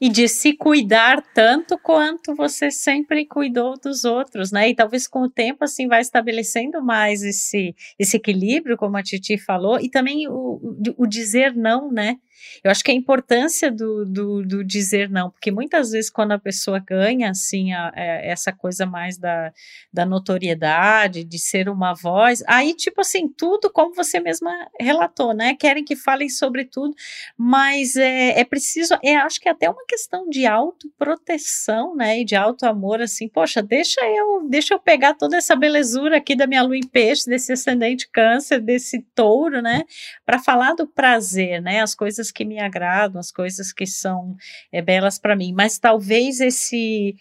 [0.00, 4.70] e de se cuidar tanto quanto você sempre cuidou dos outros, né?
[4.70, 9.38] E talvez com o tempo assim vai estabelecendo mais esse, esse equilíbrio, como a Titi
[9.38, 10.60] falou, e também o,
[10.96, 12.16] o dizer não, né?
[12.62, 16.38] Eu acho que a importância do, do, do, dizer não, porque muitas vezes quando a
[16.38, 19.52] pessoa ganha, assim, a, a, é, essa coisa mais da,
[19.92, 25.54] da notoriedade, de ser uma voz, aí, tipo assim, tudo como você mesma relatou, né?
[25.54, 26.94] Querem que falem sobre tudo,
[27.36, 32.20] mas é, é preciso, é, acho que é até uma questão de autoproteção, né?
[32.20, 36.46] E de auto-amor, assim, poxa, deixa eu, deixa eu pegar toda essa belezura aqui da
[36.46, 39.84] minha lua em peixe, desse ascendente câncer, desse touro, né?
[40.24, 41.80] Para falar do prazer, né?
[41.80, 44.36] As coisas que me agradam, as coisas que são
[44.72, 47.14] é, belas para mim, mas talvez esse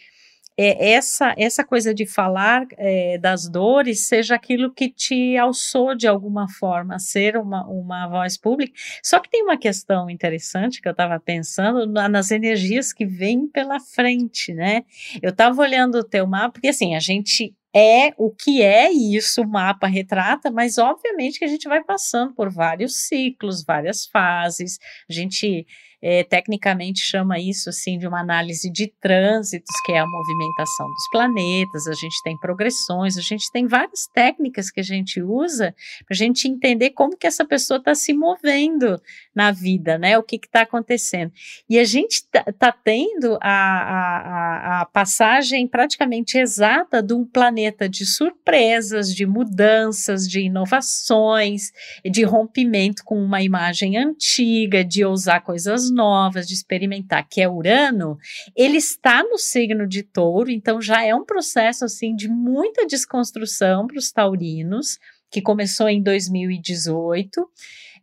[0.61, 6.05] é, essa essa coisa de falar é, das dores seja aquilo que te alçou de
[6.05, 8.73] alguma forma ser uma, uma voz pública.
[9.01, 13.47] Só que tem uma questão interessante que eu estava pensando na, nas energias que vêm
[13.47, 14.83] pela frente, né?
[15.21, 19.41] Eu estava olhando o teu mapa, porque assim, a gente é o que é isso,
[19.41, 24.79] o mapa retrata, mas obviamente que a gente vai passando por vários ciclos, várias fases,
[25.09, 25.65] a gente
[26.01, 31.09] é, tecnicamente chama isso assim de uma análise de trânsitos, que é a movimentação dos
[31.11, 36.15] planetas, a gente tem progressões, a gente tem várias técnicas que a gente usa para
[36.15, 39.01] a gente entender como que essa pessoa está se movendo
[39.35, 40.17] na vida, né?
[40.17, 41.31] O que está acontecendo.
[41.69, 47.89] E a gente está tá tendo a, a, a, passagem praticamente exata de um planeta
[47.89, 51.71] de surpresas, de mudanças, de inovações,
[52.05, 58.17] de rompimento com uma imagem antiga, de ousar coisas novas, de experimentar, que é Urano,
[58.55, 63.87] ele está no signo de Touro, então já é um processo assim de muita desconstrução
[63.87, 64.97] para os taurinos,
[65.31, 67.47] que começou em 2018.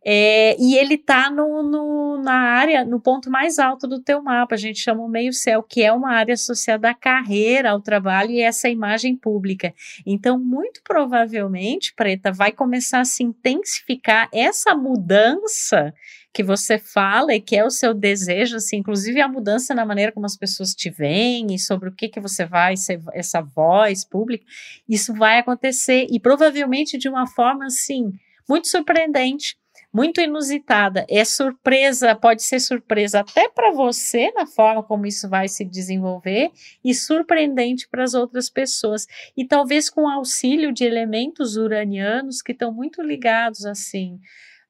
[0.09, 4.55] É, e ele está no, no, na área, no ponto mais alto do teu mapa,
[4.55, 8.39] a gente chama o meio-céu, que é uma área associada à carreira, ao trabalho e
[8.39, 9.73] essa imagem pública.
[10.05, 15.93] Então, muito provavelmente, Preta, vai começar a se intensificar essa mudança
[16.33, 20.11] que você fala e que é o seu desejo, assim, inclusive a mudança na maneira
[20.11, 24.05] como as pessoas te veem e sobre o que que você vai ser essa voz
[24.05, 24.45] pública,
[24.87, 28.11] isso vai acontecer e provavelmente de uma forma assim
[28.47, 29.57] muito surpreendente
[29.93, 31.05] muito inusitada.
[31.09, 36.51] É surpresa, pode ser surpresa até para você na forma como isso vai se desenvolver
[36.83, 39.07] e surpreendente para as outras pessoas.
[39.35, 44.19] E talvez com auxílio de elementos uranianos que estão muito ligados assim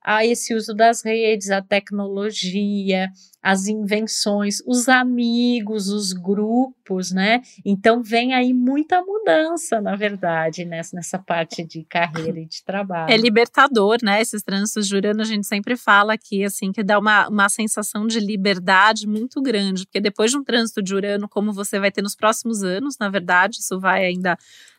[0.08, 3.10] a esse uso das redes, a tecnologia,
[3.44, 7.42] as invenções, os amigos, os grupos, né?
[7.66, 13.12] Então vem aí muita mudança, na verdade, nessa, nessa parte de carreira e de trabalho.
[13.12, 14.22] É libertador, né?
[14.22, 18.22] Esses trânsitos de a gente sempre fala aqui, assim, que dá uma, uma sensação de
[18.22, 22.16] liberdade muito grande, porque depois de um trânsito de Urano, como você vai ter nos
[22.16, 24.38] próximos anos, na verdade, isso vai ainda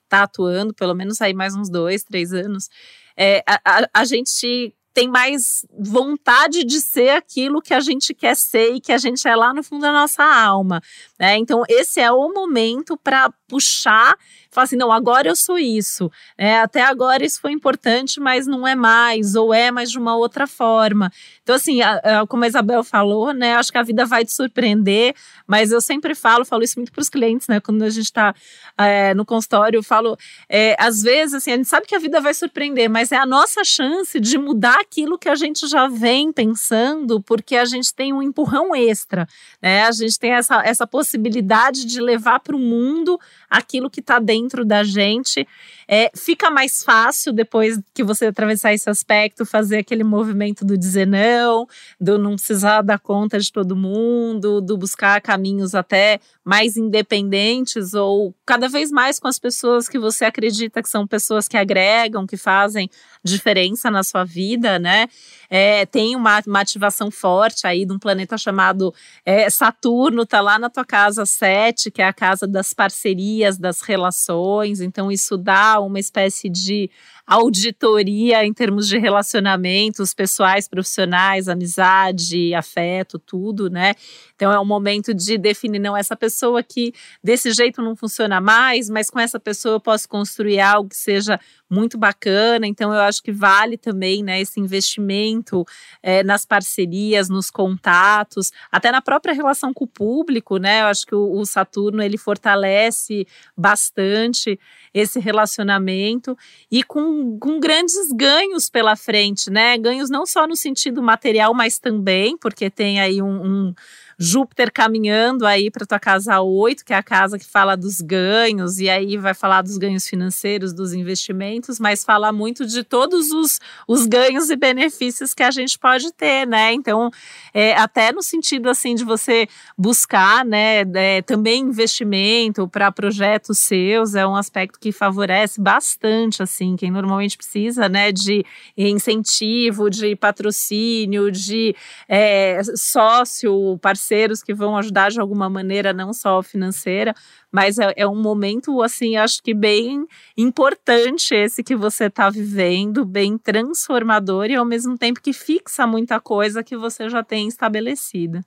[0.09, 2.71] tá atuando, pelo menos aí mais uns dois, três anos,
[3.15, 8.35] é, a, a, a gente tem mais vontade de ser aquilo que a gente quer
[8.35, 10.83] ser e que a gente é lá no fundo da nossa alma.
[11.17, 11.37] Né?
[11.37, 14.17] Então, esse é o momento para puxar,
[14.51, 16.11] falar assim: não, agora eu sou isso.
[16.37, 20.17] É, até agora isso foi importante, mas não é mais, ou é, mas de uma
[20.17, 21.11] outra forma.
[21.43, 23.55] Então, assim, a, a, como a Isabel falou, né?
[23.55, 25.15] Acho que a vida vai te surpreender,
[25.47, 27.61] mas eu sempre falo, falo isso muito para os clientes, né?
[27.61, 28.35] Quando a gente está
[28.77, 30.17] é, no consultório, eu falo,
[30.49, 33.27] é, às vezes, assim, a gente sabe que a vida vai surpreender, mas é a
[33.27, 38.13] nossa chance de mudar aquilo que a gente já vem pensando, porque a gente tem
[38.13, 39.29] um empurrão extra,
[39.61, 39.83] né?
[39.83, 44.65] A gente tem essa, essa possibilidade de levar para o mundo aquilo que está dentro
[44.65, 45.47] da gente.
[45.87, 51.07] É, fica mais fácil depois que você atravessar esse aspecto, fazer aquele movimento do dizer
[51.07, 51.67] não,
[51.99, 58.35] do não precisar dar conta de todo mundo, do buscar caminhos até mais independentes ou
[58.45, 62.37] cada vez mais com as pessoas que você acredita que são pessoas que agregam, que
[62.37, 62.91] fazem
[63.23, 65.07] diferença na sua vida, né?
[65.51, 70.59] É, tem uma, uma, ativação forte aí de um planeta chamado é, Saturno, tá lá
[70.59, 75.81] na tua casa 7, que é a casa das parcerias, das relações, então isso dá
[75.81, 76.91] uma espécie de
[77.29, 83.95] auditoria em termos de relacionamentos pessoais, profissionais, amizade, afeto, tudo, né?
[84.35, 88.89] Então é um momento de definir, não, essa pessoa que desse jeito não funciona mais,
[88.89, 91.39] mas com essa pessoa eu posso construir algo que seja
[91.69, 92.67] muito bacana.
[92.67, 95.67] Então eu acho que vale também, né, esse investimento
[96.03, 100.81] é, nas parcerias, nos contatos, até na própria relação com o público, né?
[100.81, 104.59] Eu acho que o, o Saturno ele fortalece bastante
[104.95, 106.37] esse relacionamento
[106.71, 109.77] e com, com grandes ganhos pela frente, né?
[109.79, 113.75] Ganhos não só no sentido material, mas também, porque tem aí um, um
[114.21, 118.81] Júpiter caminhando aí para tua casa 8, que é a casa que fala dos ganhos,
[118.81, 123.61] e aí vai falar dos ganhos financeiros, dos investimentos, mas fala muito de todos os,
[123.87, 126.73] os ganhos e benefícios que a gente pode ter, né?
[126.73, 127.11] Então,
[127.55, 134.17] é, até no sentido assim de você buscar, né, é, também investimento para projetos seus,
[134.17, 138.45] é um aspecto que favorece bastante, assim, quem normalmente precisa, né, de
[138.77, 141.77] incentivo, de patrocínio, de
[142.09, 147.15] é, sócio, parceiro parceiros que vão ajudar de alguma maneira, não só financeira,
[147.53, 153.05] mas é, é um momento, assim, acho que bem importante esse que você está vivendo,
[153.05, 158.41] bem transformador e ao mesmo tempo que fixa muita coisa que você já tem estabelecida.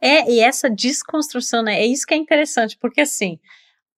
[0.00, 1.80] É, e essa desconstrução, né?
[1.80, 3.38] É isso que é interessante, porque assim,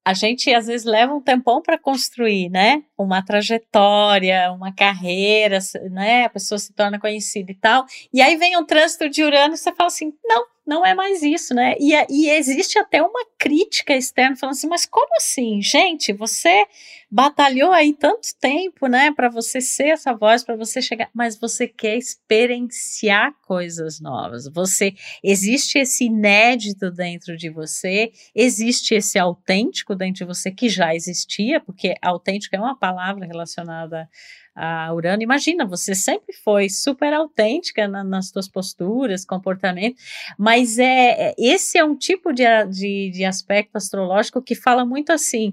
[0.05, 2.83] a gente às vezes leva um tempão para construir, né?
[2.99, 5.59] Uma trajetória, uma carreira,
[5.91, 6.25] né?
[6.25, 7.87] A pessoa se torna conhecida e tal.
[8.13, 11.23] E aí vem um trânsito de Urano e você fala assim: não, não é mais
[11.23, 11.75] isso, né?
[11.79, 16.13] E, e existe até uma crítica externa falando assim, mas como assim, gente?
[16.13, 16.67] Você
[17.09, 21.69] batalhou aí tanto tempo, né, para você ser essa voz, para você chegar, mas você
[21.69, 24.49] quer experienciar coisas novas.
[24.49, 30.95] Você existe esse inédito dentro de você, existe esse autêntico dentro de você que já
[30.95, 34.09] existia, porque autêntico é uma palavra relacionada
[34.57, 35.23] a Urano.
[35.23, 39.97] Imagina, você sempre foi super autêntica na, nas suas posturas, comportamento,
[40.39, 45.13] mas é, é esse é um tipo de, de, de aspecto astrológico que fala muito
[45.13, 45.53] assim.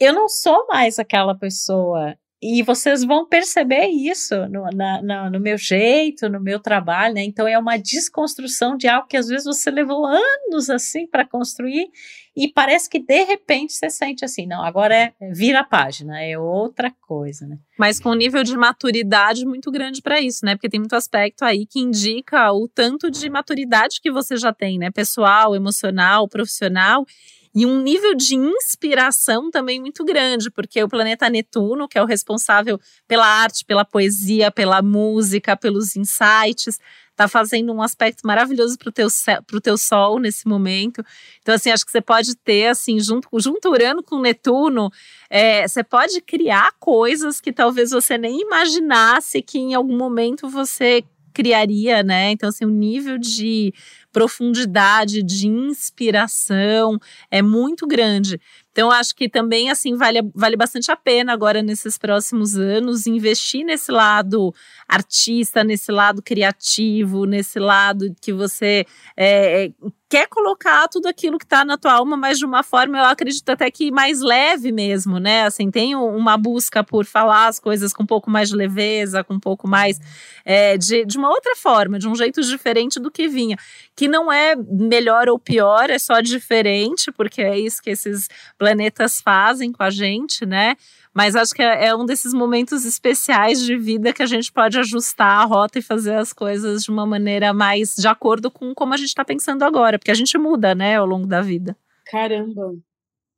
[0.00, 2.16] eu não sou mais aquela pessoa.
[2.42, 7.22] E vocês vão perceber isso no, na, na, no meu jeito, no meu trabalho, né?
[7.22, 11.88] Então é uma desconstrução de algo que às vezes você levou anos assim para construir
[12.34, 16.20] e parece que de repente você sente assim, não, agora é, é vira a página,
[16.20, 17.58] é outra coisa, né?
[17.78, 20.56] Mas com um nível de maturidade muito grande para isso, né?
[20.56, 24.78] Porque tem muito aspecto aí que indica o tanto de maturidade que você já tem,
[24.78, 24.90] né?
[24.90, 27.06] Pessoal, emocional, profissional
[27.54, 32.06] e um nível de inspiração também muito grande, porque o planeta Netuno, que é o
[32.06, 36.78] responsável pela arte, pela poesia, pela música, pelos insights,
[37.10, 39.06] está fazendo um aspecto maravilhoso para o teu,
[39.46, 41.04] pro teu Sol nesse momento.
[41.40, 44.90] Então, assim, acho que você pode ter, assim, junto, junto Urano com Netuno,
[45.28, 51.04] é, você pode criar coisas que talvez você nem imaginasse que em algum momento você
[51.32, 52.30] criaria, né?
[52.30, 53.72] Então, assim, o nível de
[54.12, 56.98] profundidade, de inspiração
[57.30, 58.38] é muito grande.
[58.72, 63.64] Então, acho que também, assim, vale, vale bastante a pena agora, nesses próximos anos, investir
[63.64, 64.52] nesse lado
[64.88, 69.72] artista, nesse lado criativo, nesse lado que você é, é
[70.12, 73.48] quer colocar tudo aquilo que está na tua alma, mas de uma forma, eu acredito
[73.48, 75.44] até que mais leve mesmo, né?
[75.44, 79.32] Assim, tem uma busca por falar as coisas com um pouco mais de leveza, com
[79.32, 79.98] um pouco mais
[80.44, 83.56] é, de, de uma outra forma, de um jeito diferente do que vinha.
[83.96, 88.28] Que não é melhor ou pior, é só diferente, porque é isso que esses
[88.62, 90.76] planetas fazem com a gente, né?
[91.12, 94.78] Mas acho que é, é, um desses momentos especiais de vida que a gente pode
[94.78, 98.94] ajustar a rota e fazer as coisas de uma maneira mais de acordo com como
[98.94, 101.76] a gente está pensando agora, porque a gente muda, né, ao longo da vida.
[102.06, 102.72] Caramba!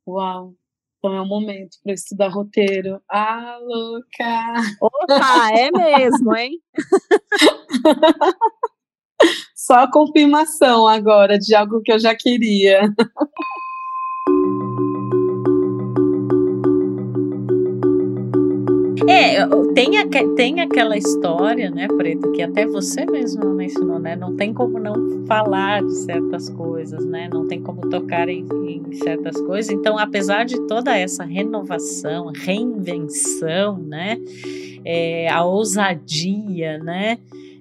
[0.07, 0.53] Uau!
[0.99, 3.01] Então é o momento para estudar roteiro.
[3.09, 4.53] Ah, louca!
[4.79, 6.61] Opa, é mesmo, hein?
[9.55, 12.81] Só a confirmação agora de algo que eu já queria.
[19.07, 24.15] É, tem, tem aquela história, né, Preto, que até você mesmo mencionou, né?
[24.15, 27.27] Não tem como não falar de certas coisas, né?
[27.31, 29.69] Não tem como tocar em, em certas coisas.
[29.71, 34.17] Então, apesar de toda essa renovação, reinvenção, né?
[34.85, 37.17] É, a ousadia, né?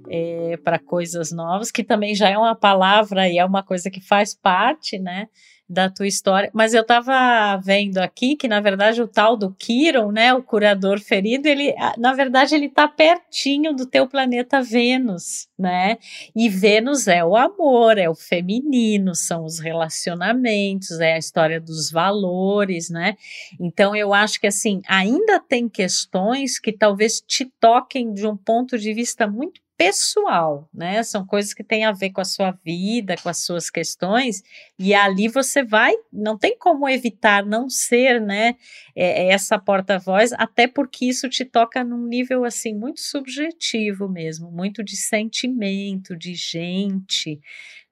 [0.08, 4.00] É, para coisas novas, que também já é uma palavra e é uma coisa que
[4.00, 5.28] faz parte, né?
[5.68, 6.50] Da tua história.
[6.52, 11.00] Mas eu estava vendo aqui que, na verdade, o tal do Kiron, né, o curador
[11.00, 15.98] ferido, ele, na verdade, ele está pertinho do teu planeta Vênus, né?
[16.34, 21.90] E Vênus é o amor, é o feminino, são os relacionamentos, é a história dos
[21.90, 23.16] valores, né?
[23.58, 28.78] Então, eu acho que, assim, ainda tem questões que talvez te toquem de um ponto
[28.78, 31.02] de vista muito pessoal, né?
[31.02, 34.42] São coisas que têm a ver com a sua vida, com as suas questões,
[34.78, 38.56] e ali você vai, não tem como evitar não ser, né,
[38.94, 44.50] é, é essa porta-voz, até porque isso te toca num nível assim muito subjetivo mesmo,
[44.50, 47.40] muito de sentimento, de gente,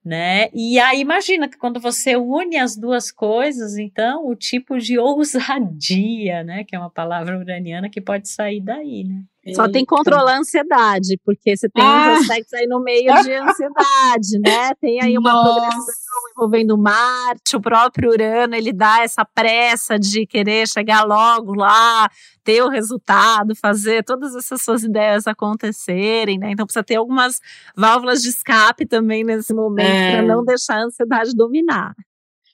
[0.03, 0.49] né?
[0.53, 6.43] E aí imagina que quando você une as duas coisas, então o tipo de ousadia,
[6.43, 9.23] né, que é uma palavra uraniana que pode sair daí, né?
[9.53, 12.13] Só tem que controlar a ansiedade, porque você tem ah.
[12.13, 14.73] uns aspectos aí no meio de ansiedade, né?
[14.79, 15.51] Tem aí uma Nossa.
[15.51, 15.93] progressão
[16.31, 22.09] envolvendo Marte, o próprio Urano, ele dá essa pressa de querer chegar logo lá,
[22.41, 26.51] ter o resultado, fazer todas essas suas ideias acontecerem, né?
[26.51, 27.41] Então precisa ter algumas
[27.75, 30.11] válvulas de escape também nesse momento é.
[30.13, 31.93] para não deixar a ansiedade dominar.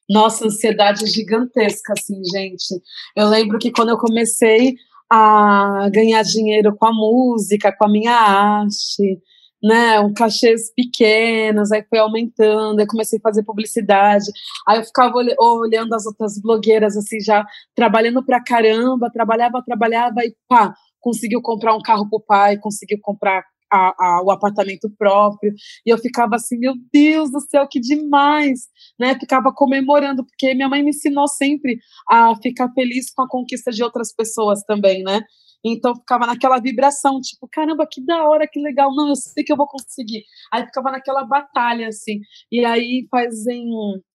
[0.09, 2.81] Nossa, ansiedade gigantesca, assim, gente.
[3.15, 4.73] Eu lembro que quando eu comecei
[5.11, 9.19] a ganhar dinheiro com a música, com a minha arte,
[9.61, 14.25] né, um cachês pequenos, aí foi aumentando, aí comecei a fazer publicidade,
[14.67, 17.45] aí eu ficava olhando as outras blogueiras, assim, já
[17.75, 23.43] trabalhando pra caramba, trabalhava, trabalhava, e pá, conseguiu comprar um carro pro pai, conseguiu comprar
[23.71, 25.53] a, a, o apartamento próprio,
[25.85, 28.67] e eu ficava assim, meu Deus do céu, que demais,
[28.99, 29.17] né?
[29.19, 31.77] Ficava comemorando, porque minha mãe me ensinou sempre
[32.09, 35.21] a ficar feliz com a conquista de outras pessoas também, né?
[35.63, 39.51] Então ficava naquela vibração, tipo, caramba, que da hora, que legal, não, eu sei que
[39.51, 40.23] eu vou conseguir.
[40.51, 42.19] Aí ficava naquela batalha, assim.
[42.51, 43.65] E aí fazem.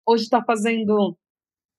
[0.05, 1.17] Hoje está fazendo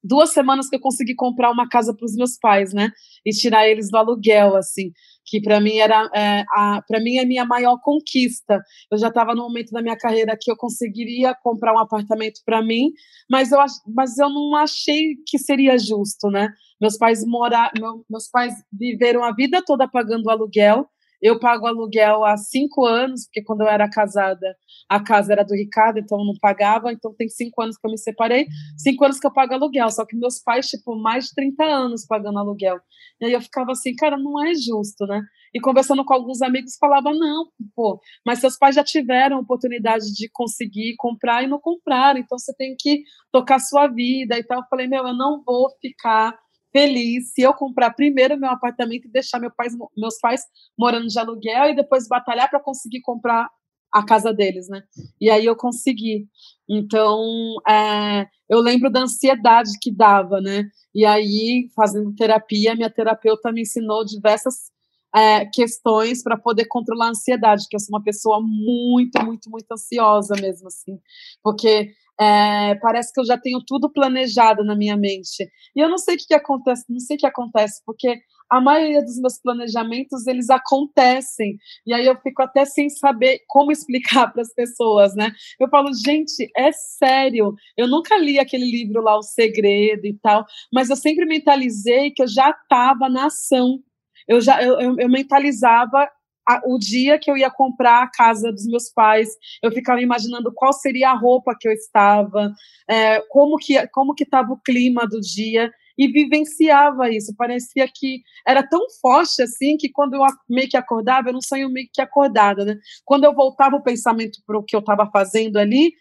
[0.02, 2.90] duas semanas que eu consegui comprar uma casa para os meus pais, né?
[3.24, 4.90] E tirar eles do aluguel, assim,
[5.24, 6.44] que para mim era é,
[6.86, 8.60] para mim é a minha maior conquista.
[8.90, 12.62] Eu já estava no momento da minha carreira que eu conseguiria comprar um apartamento para
[12.62, 12.90] mim,
[13.30, 13.58] mas eu
[13.94, 16.48] mas eu não achei que seria justo, né?
[16.80, 20.88] Meus pais morar, meu, meus pais viveram a vida toda pagando aluguel
[21.22, 24.56] eu pago aluguel há cinco anos, porque quando eu era casada,
[24.88, 27.90] a casa era do Ricardo, então eu não pagava, então tem cinco anos que eu
[27.92, 28.46] me separei,
[28.76, 32.04] cinco anos que eu pago aluguel, só que meus pais, tipo, mais de 30 anos
[32.04, 32.80] pagando aluguel.
[33.20, 35.22] E aí eu ficava assim, cara, não é justo, né?
[35.54, 37.46] E conversando com alguns amigos, falava, não,
[37.76, 42.52] pô, mas seus pais já tiveram oportunidade de conseguir comprar e não compraram, então você
[42.56, 44.58] tem que tocar sua vida e tal.
[44.58, 46.36] Eu falei, meu, eu não vou ficar
[46.72, 50.42] feliz se eu comprar primeiro meu apartamento e deixar meu pai, meus pais
[50.76, 53.48] morando de aluguel e depois batalhar para conseguir comprar
[53.92, 54.82] a casa deles, né?
[55.20, 56.26] E aí eu consegui.
[56.66, 57.20] Então,
[57.68, 60.64] é, eu lembro da ansiedade que dava, né?
[60.94, 64.71] E aí, fazendo terapia, minha terapeuta me ensinou diversas
[65.14, 69.70] é, questões para poder controlar a ansiedade, que eu sou uma pessoa muito, muito, muito
[69.70, 70.98] ansiosa mesmo, assim,
[71.42, 75.50] porque é, parece que eu já tenho tudo planejado na minha mente.
[75.74, 78.20] E eu não sei o que, que acontece, não sei o que acontece, porque
[78.52, 81.56] a maioria dos meus planejamentos eles acontecem.
[81.86, 85.32] E aí eu fico até sem saber como explicar para as pessoas, né?
[85.58, 87.54] Eu falo, gente, é sério.
[87.76, 92.22] Eu nunca li aquele livro lá, O Segredo e tal, mas eu sempre mentalizei que
[92.22, 93.80] eu já estava na ação.
[94.28, 96.08] Eu já eu, eu, eu mentalizava
[96.48, 99.28] a, o dia que eu ia comprar a casa dos meus pais,
[99.62, 102.52] eu ficava imaginando qual seria a roupa que eu estava,
[102.88, 107.34] é, como que como que estava o clima do dia e vivenciava isso.
[107.36, 111.70] Parecia que era tão forte assim que quando eu meio que acordava, era um sonho
[111.70, 112.76] meio que acordada, né?
[113.04, 115.92] Quando eu voltava o pensamento para o que eu estava fazendo ali,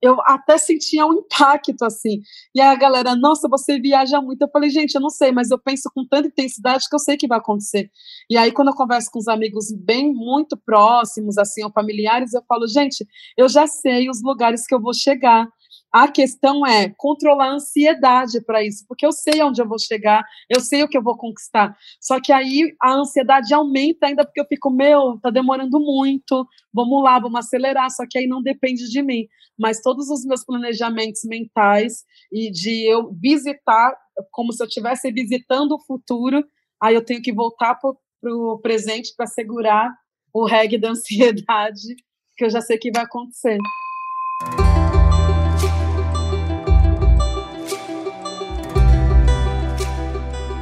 [0.00, 2.20] eu até sentia um impacto assim.
[2.54, 4.42] E a galera, nossa, você viaja muito.
[4.42, 7.16] Eu falei, gente, eu não sei, mas eu penso com tanta intensidade que eu sei
[7.16, 7.90] que vai acontecer.
[8.30, 12.42] E aí quando eu converso com os amigos bem muito próximos assim, ou familiares, eu
[12.48, 15.48] falo, gente, eu já sei os lugares que eu vou chegar.
[15.92, 20.22] A questão é controlar a ansiedade para isso, porque eu sei onde eu vou chegar,
[20.48, 21.74] eu sei o que eu vou conquistar.
[21.98, 27.02] Só que aí a ansiedade aumenta ainda porque eu fico, meu, tá demorando muito, vamos
[27.02, 27.90] lá, vamos acelerar.
[27.90, 29.26] Só que aí não depende de mim.
[29.58, 33.96] Mas todos os meus planejamentos mentais e de eu visitar,
[34.30, 36.44] como se eu estivesse visitando o futuro,
[36.82, 37.90] aí eu tenho que voltar para
[38.34, 39.90] o presente para segurar
[40.34, 41.96] o reggae da ansiedade,
[42.36, 43.58] que eu já sei que vai acontecer.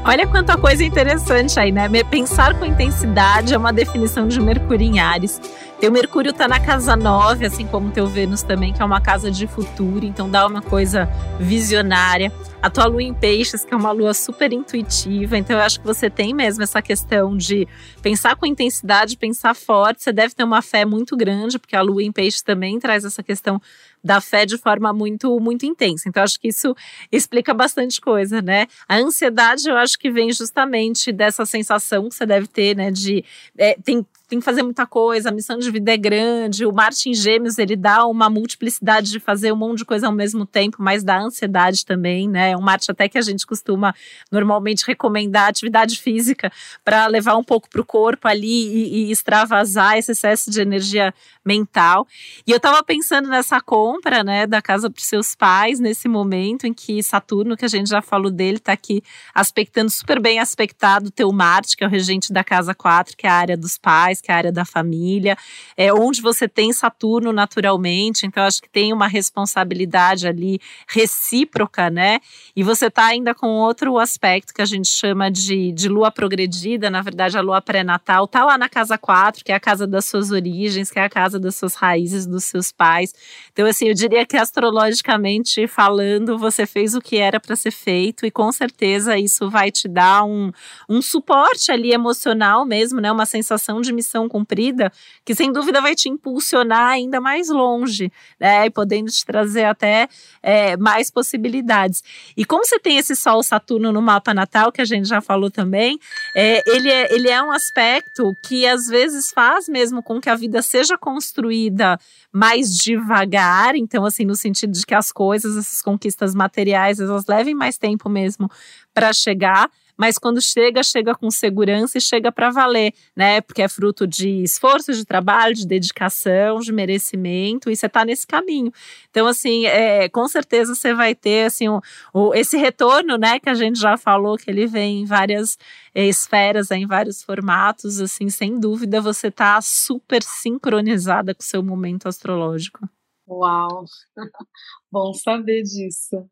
[0.09, 1.89] Olha quanta coisa interessante aí, né?
[2.05, 5.41] Pensar com intensidade é uma definição de Mercúrio em Ares.
[5.81, 9.33] Teu Mercúrio tá na casa 9, assim como teu Vênus também, que é uma casa
[9.33, 11.07] de futuro, então dá uma coisa
[11.41, 12.33] visionária.
[12.63, 15.87] A tua lua em peixes, que é uma lua super intuitiva, então eu acho que
[15.87, 17.67] você tem mesmo essa questão de
[18.01, 20.05] pensar com intensidade, pensar forte.
[20.05, 23.23] Você deve ter uma fé muito grande, porque a lua em peixes também traz essa
[23.23, 23.61] questão
[24.07, 26.09] da fé de forma muito, muito intensa.
[26.09, 26.75] Então, acho que isso
[27.11, 28.67] explica bastante coisa, né?
[28.89, 32.91] A ansiedade, eu acho que vem justamente dessa sensação que você deve ter, né?
[32.91, 33.25] De
[33.59, 36.67] é, tem tem que fazer muita coisa, a missão de vida é grande.
[36.67, 40.13] O Marte em Gêmeos, ele dá uma multiplicidade de fazer um monte de coisa ao
[40.13, 42.51] mesmo tempo, mas dá ansiedade também, né?
[42.51, 43.95] É um Marte até que a gente costuma
[44.31, 46.51] normalmente recomendar atividade física
[46.85, 51.15] para levar um pouco para o corpo ali e, e, extravasar esse excesso de energia
[51.45, 52.07] mental.
[52.45, 56.75] E eu estava pensando nessa compra, né, da casa para seus pais, nesse momento em
[56.75, 59.03] que Saturno, que a gente já falou dele, está aqui
[59.33, 63.25] aspectando super bem aspectado o teu Marte, que é o regente da casa 4, que
[63.25, 65.37] é a área dos pais que é a área da família,
[65.77, 72.21] é onde você tem Saturno naturalmente, então acho que tem uma responsabilidade ali recíproca, né?
[72.55, 76.91] E você tá ainda com outro aspecto que a gente chama de, de lua progredida,
[76.91, 80.07] na verdade a lua pré-natal, tá lá na casa 4, que é a casa das
[80.07, 83.13] suas origens, que é a casa das suas raízes, dos seus pais.
[83.53, 88.25] Então, assim, eu diria que astrologicamente falando, você fez o que era para ser feito
[88.27, 90.51] e com certeza isso vai te dar um,
[90.89, 93.11] um suporte ali emocional mesmo, né?
[93.11, 94.93] Uma sensação de missão cumprida,
[95.25, 98.67] que sem dúvida vai te impulsionar ainda mais longe, né?
[98.67, 100.09] E podendo te trazer até
[100.43, 102.03] é, mais possibilidades.
[102.37, 105.51] E como você tem esse Sol Saturno no mapa natal, que a gente já falou
[105.51, 105.99] também,
[106.35, 110.35] é, ele, é, ele é um aspecto que às vezes faz mesmo com que a
[110.35, 111.99] vida seja construída
[112.33, 117.55] mais devagar, então assim, no sentido de que as coisas, essas conquistas materiais, elas levem
[117.55, 118.51] mais tempo mesmo
[118.93, 123.41] para chegar, mas quando chega, chega com segurança e chega para valer, né?
[123.41, 128.27] Porque é fruto de esforço, de trabalho, de dedicação, de merecimento, e você está nesse
[128.27, 128.73] caminho.
[129.11, 131.81] Então, assim, é, com certeza você vai ter assim, o,
[132.13, 133.41] o, esse retorno, né?
[133.41, 135.59] Que a gente já falou que ele vem em várias
[135.95, 141.63] é, esferas, em vários formatos, assim, sem dúvida você está super sincronizada com o seu
[141.63, 142.89] momento astrológico.
[143.29, 143.85] Uau!
[144.91, 146.29] Bom saber disso.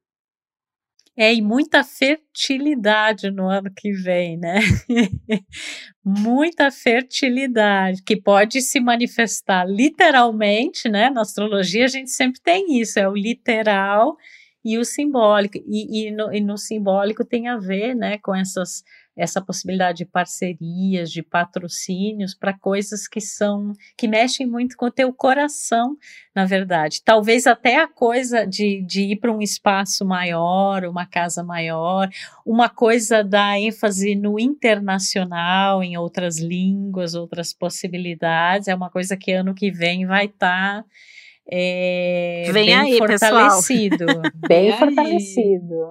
[1.16, 4.58] É, e muita fertilidade no ano que vem, né?
[6.04, 11.10] muita fertilidade, que pode se manifestar literalmente, né?
[11.10, 14.16] Na astrologia a gente sempre tem isso, é o literal
[14.64, 15.56] e o simbólico.
[15.68, 18.82] E, e, no, e no simbólico tem a ver, né, com essas
[19.16, 24.90] essa possibilidade de parcerias, de patrocínios para coisas que são que mexem muito com o
[24.90, 25.96] teu coração,
[26.34, 27.00] na verdade.
[27.04, 32.08] Talvez até a coisa de, de ir para um espaço maior, uma casa maior,
[32.44, 39.32] uma coisa da ênfase no internacional, em outras línguas, outras possibilidades, é uma coisa que
[39.32, 40.84] ano que vem vai estar tá,
[41.50, 44.06] é, Vem bem aí, fortalecido.
[44.48, 45.90] bem fortalecido.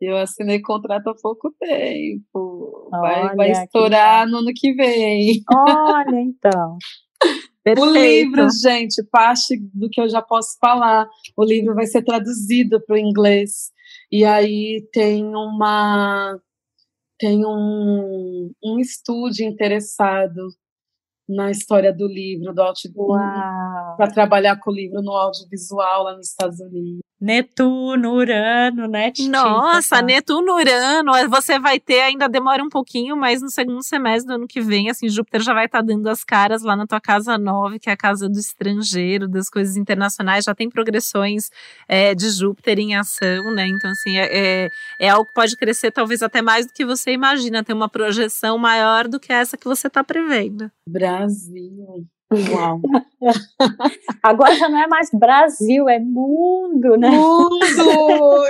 [0.00, 2.88] Eu assinei contrato há pouco tempo.
[2.90, 5.42] Vai, vai estourar no ano que vem.
[5.50, 6.76] Olha, então.
[7.80, 11.08] o livro, gente, parte do que eu já posso falar.
[11.36, 13.70] O livro vai ser traduzido para o inglês.
[14.12, 16.38] E aí tem uma
[17.18, 20.48] tem um, um estúdio interessado
[21.28, 22.62] na história do livro, do
[23.96, 27.00] para trabalhar com o livro no audiovisual lá nos Estados Unidos.
[27.26, 29.12] Netuno, Urano, né?
[29.28, 30.02] Nossa, tá.
[30.02, 34.46] Netuno, Urano, você vai ter, ainda demora um pouquinho, mas no segundo semestre do ano
[34.46, 37.36] que vem, assim, Júpiter já vai estar tá dando as caras lá na tua casa
[37.36, 41.50] nove, que é a casa do estrangeiro, das coisas internacionais, já tem progressões
[41.88, 43.66] é, de Júpiter em ação, né?
[43.66, 44.70] Então, assim, é, é,
[45.00, 48.56] é, algo que pode crescer talvez até mais do que você imagina, ter uma projeção
[48.56, 50.70] maior do que essa que você está prevendo.
[50.88, 52.06] Brasil.
[52.32, 52.80] Uau.
[54.22, 57.10] Agora já não é mais Brasil, é mundo, né?
[57.10, 57.58] Mundo!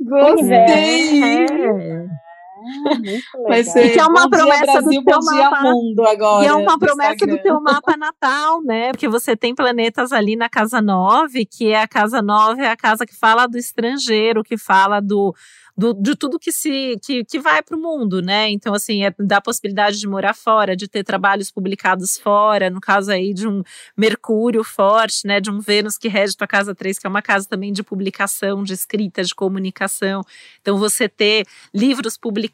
[0.00, 1.22] Gostei!
[1.22, 2.25] É.
[3.48, 5.62] Vai ser que é uma promessa Brasil, do teu mapa.
[5.62, 6.44] Mundo agora.
[6.44, 7.36] Que é uma promessa Instagram.
[7.36, 8.90] do teu mapa natal, né?
[8.90, 12.76] Porque você tem planetas ali na casa 9, que é a casa 9, é a
[12.76, 15.34] casa que fala do estrangeiro, que fala do
[15.76, 18.48] do, de tudo que se que, que vai para o mundo, né?
[18.50, 23.10] Então, assim, é da possibilidade de morar fora, de ter trabalhos publicados fora, no caso
[23.10, 23.62] aí de um
[23.96, 25.38] Mercúrio forte, né?
[25.38, 28.62] De um Vênus que rege tua casa 3, que é uma casa também de publicação,
[28.62, 30.22] de escrita, de comunicação.
[30.62, 32.45] Então, você ter livros publicados,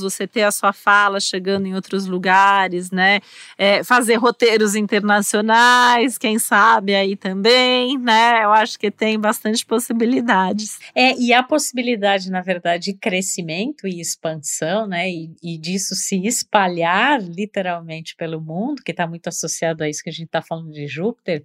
[0.00, 3.20] você ter a sua fala chegando em outros lugares, né?
[3.56, 8.44] É, fazer roteiros internacionais, quem sabe aí também, né?
[8.44, 10.78] Eu acho que tem bastante possibilidades.
[10.94, 15.10] É, e a possibilidade, na verdade, verdade, de crescimento e expansão, né?
[15.10, 20.10] E, e disso se espalhar literalmente pelo mundo, que está muito associado a isso que
[20.10, 21.44] a gente está falando de Júpiter.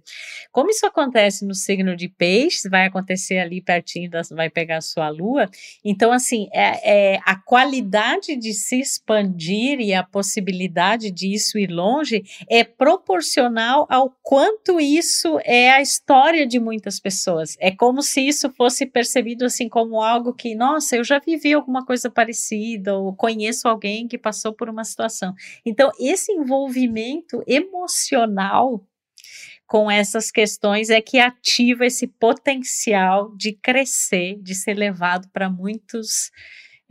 [0.50, 4.80] Como isso acontece no signo de Peixes, vai acontecer ali pertinho, das, vai pegar a
[4.80, 5.48] sua lua.
[5.84, 11.70] Então, assim, é, é a qualidade de se expandir e a possibilidade de isso ir
[11.70, 17.56] longe é proporcional ao quanto isso é a história de muitas pessoas.
[17.60, 21.84] É como se isso fosse percebido assim como algo que, nossa, eu já vivi alguma
[21.84, 25.34] coisa parecida, ou conheço alguém que passou por uma situação.
[25.64, 28.86] Então, esse envolvimento emocional
[29.66, 36.30] com essas questões é que ativa esse potencial de crescer, de ser levado para muitos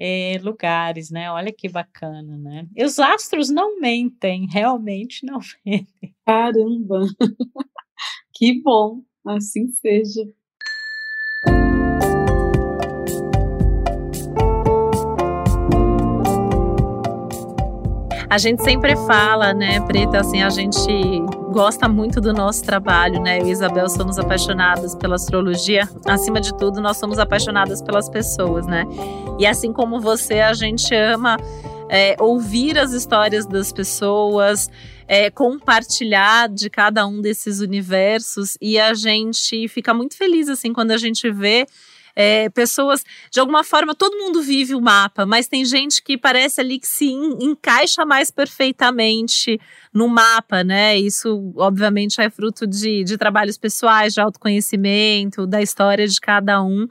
[0.04, 1.32] é, lugares, né?
[1.32, 2.68] Olha que bacana, né?
[2.76, 6.16] E os astros não mentem, realmente não mentem.
[6.26, 7.02] Caramba!
[8.34, 10.28] que bom, assim seja.
[18.32, 20.88] A gente sempre fala, né, Preta, assim, a gente
[21.52, 23.42] gosta muito do nosso trabalho, né?
[23.42, 25.84] Eu e Isabel somos apaixonadas pela astrologia.
[26.08, 28.86] Acima de tudo, nós somos apaixonadas pelas pessoas, né?
[29.38, 31.36] E assim como você, a gente ama
[31.90, 34.70] é, ouvir as histórias das pessoas,
[35.10, 40.92] é, compartilhar de cada um desses universos e a gente fica muito feliz assim quando
[40.92, 41.68] a gente vê
[42.22, 46.62] é, pessoas, de alguma forma, todo mundo vive o mapa, mas tem gente que parece
[46.62, 49.60] ali que se encaixa mais perfeitamente
[49.92, 50.98] no mapa, né?
[50.98, 56.88] Isso, obviamente, é fruto de, de trabalhos pessoais, de autoconhecimento, da história de cada um.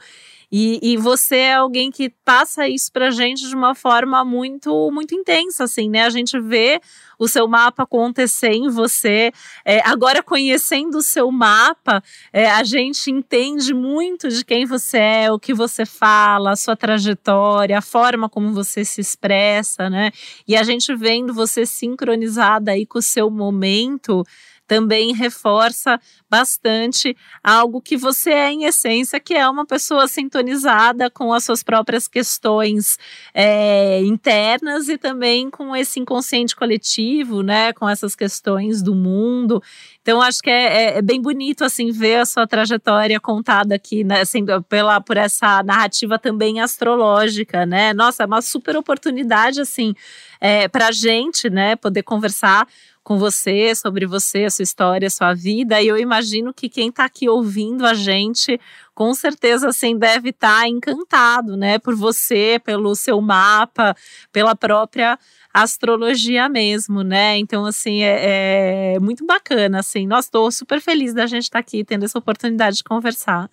[0.53, 5.15] E, e você é alguém que passa isso pra gente de uma forma muito, muito
[5.15, 6.05] intensa, assim, né?
[6.05, 6.81] A gente vê
[7.19, 9.31] o seu mapa acontecer em você.
[9.65, 15.33] É, agora, conhecendo o seu mapa, é, a gente entende muito de quem você é,
[15.33, 20.11] o que você fala, a sua trajetória, a forma como você se expressa, né?
[20.49, 24.25] E a gente vendo você sincronizada aí com o seu momento
[24.71, 26.01] também reforça
[26.31, 31.61] bastante algo que você é em essência, que é uma pessoa sintonizada com as suas
[31.61, 32.97] próprias questões
[33.35, 37.73] é, internas e também com esse inconsciente coletivo, né?
[37.73, 39.61] Com essas questões do mundo.
[40.03, 44.05] Então, acho que é, é, é bem bonito assim ver a sua trajetória contada aqui,
[44.05, 44.21] né?
[44.21, 47.93] Assim, pela, por essa narrativa também astrológica, né?
[47.93, 49.97] Nossa, é uma super oportunidade assim
[50.41, 51.75] é, para gente, né?
[51.75, 52.69] Poder conversar
[53.11, 55.83] com você, sobre você, a sua história, a sua vida.
[55.83, 58.57] E eu imagino que quem está aqui ouvindo a gente,
[58.95, 63.97] com certeza, assim, deve estar tá encantado, né, por você, pelo seu mapa,
[64.31, 65.19] pela própria
[65.53, 67.37] astrologia mesmo, né?
[67.37, 70.07] Então, assim, é, é muito bacana, assim.
[70.07, 73.51] Nossa, estou super feliz da gente estar tá aqui tendo essa oportunidade de conversar.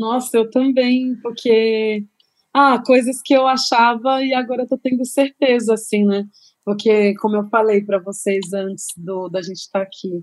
[0.00, 2.06] Nossa, eu também, porque
[2.54, 6.24] ah, coisas que eu achava e agora tô tendo certeza, assim, né?
[6.68, 10.22] Porque, como eu falei para vocês antes do, da gente estar tá aqui,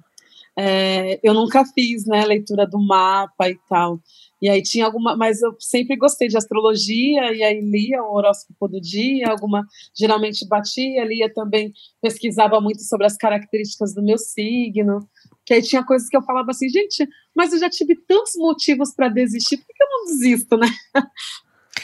[0.56, 4.00] é, eu nunca fiz né, leitura do mapa e tal.
[4.40, 8.68] E aí tinha alguma, mas eu sempre gostei de astrologia, e aí lia o horóscopo
[8.68, 9.66] do dia, alguma,
[9.98, 15.00] geralmente batia, lia também, pesquisava muito sobre as características do meu signo,
[15.44, 18.94] que aí tinha coisas que eu falava assim, gente, mas eu já tive tantos motivos
[18.94, 20.68] para desistir, por que eu não desisto, né?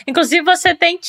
[0.08, 1.00] Inclusive, você tem,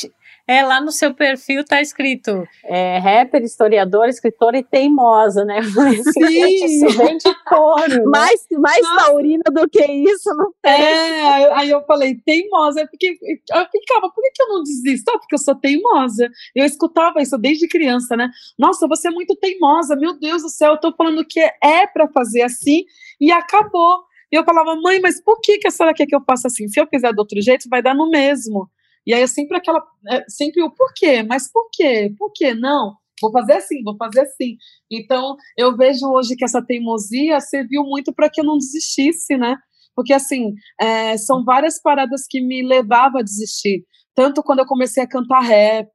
[0.45, 5.61] é, lá no seu perfil tá escrito é, rapper, historiadora, escritora e teimosa, né?
[6.13, 7.17] Sim.
[7.17, 7.87] De touro.
[7.87, 8.03] Né?
[8.05, 10.73] Mais, mais taurina do que isso, não tem.
[10.73, 15.09] É, aí eu falei, teimosa, é porque eu ficava, por que, que eu não desisto?
[15.09, 16.29] Ah, porque eu sou teimosa.
[16.53, 18.29] Eu escutava isso desde criança, né?
[18.59, 22.07] Nossa, você é muito teimosa, meu Deus do céu, eu tô falando que é para
[22.09, 22.83] fazer assim
[23.19, 24.03] e acabou.
[24.29, 26.67] E eu falava, mãe, mas por que, que a senhora quer que eu faça assim?
[26.67, 28.67] Se eu fizer do outro jeito, vai dar no mesmo.
[29.05, 32.13] E aí é sempre aquela, é sempre o porquê, mas por quê?
[32.17, 32.53] Por quê?
[32.53, 34.57] Não, vou fazer assim, vou fazer assim.
[34.91, 39.55] Então, eu vejo hoje que essa teimosia serviu muito para que eu não desistisse, né?
[39.95, 43.85] Porque, assim, é, são várias paradas que me levavam a desistir.
[44.15, 45.91] Tanto quando eu comecei a cantar rap,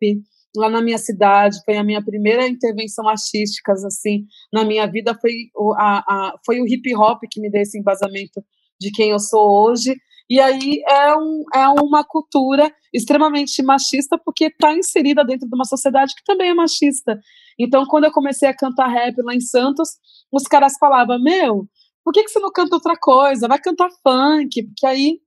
[0.57, 5.33] lá na minha cidade, foi a minha primeira intervenção artística, assim, na minha vida, foi
[5.55, 8.43] o, a, a, foi o hip hop que me deu esse embasamento
[8.81, 9.95] de quem eu sou hoje,
[10.29, 15.65] e aí é, um, é uma cultura extremamente machista, porque está inserida dentro de uma
[15.65, 17.19] sociedade que também é machista.
[17.59, 19.91] Então, quando eu comecei a cantar rap lá em Santos,
[20.31, 21.67] os caras falavam: Meu,
[22.05, 23.49] por que, que você não canta outra coisa?
[23.49, 25.21] Vai cantar funk, porque aí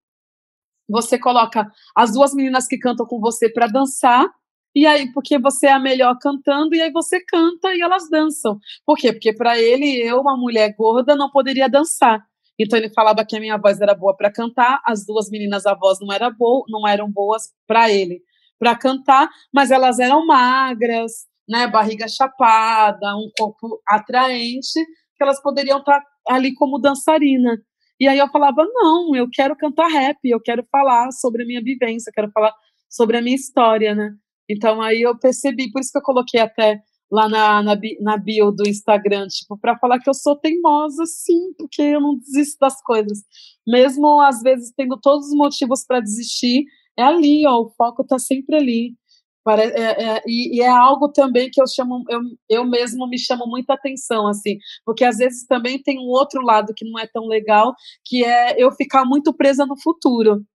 [0.87, 4.29] você coloca as duas meninas que cantam com você para dançar,
[4.75, 8.57] e aí, porque você é a melhor cantando, e aí você canta e elas dançam.
[8.85, 9.11] Por quê?
[9.11, 12.25] Porque para ele, eu, uma mulher gorda, não poderia dançar.
[12.61, 15.73] Então ele falava que a minha voz era boa para cantar, as duas meninas a
[15.73, 18.21] voz não era boa, não eram boas para ele
[18.59, 24.79] para cantar, mas elas eram magras, né, barriga chapada, um corpo atraente,
[25.17, 27.57] que elas poderiam estar tá ali como dançarina.
[27.99, 31.61] E aí eu falava: "Não, eu quero cantar rap, eu quero falar sobre a minha
[31.63, 32.53] vivência, quero falar
[32.87, 34.11] sobre a minha história, né?"
[34.47, 36.79] Então aí eu percebi, por isso que eu coloquei até
[37.11, 41.53] lá na, na, na bio do Instagram, tipo, para falar que eu sou teimosa, sim,
[41.57, 43.19] porque eu não desisto das coisas.
[43.67, 46.63] Mesmo às vezes tendo todos os motivos para desistir,
[46.97, 48.95] é ali, ó, o foco está sempre ali.
[49.43, 53.17] Para, é, é, e, e, é algo também que eu chamo, eu, eu mesmo me
[53.17, 57.07] chamo muita atenção, assim, porque às vezes também tem um outro lado que não é
[57.07, 57.73] tão legal,
[58.05, 60.45] que é eu ficar muito presa no futuro.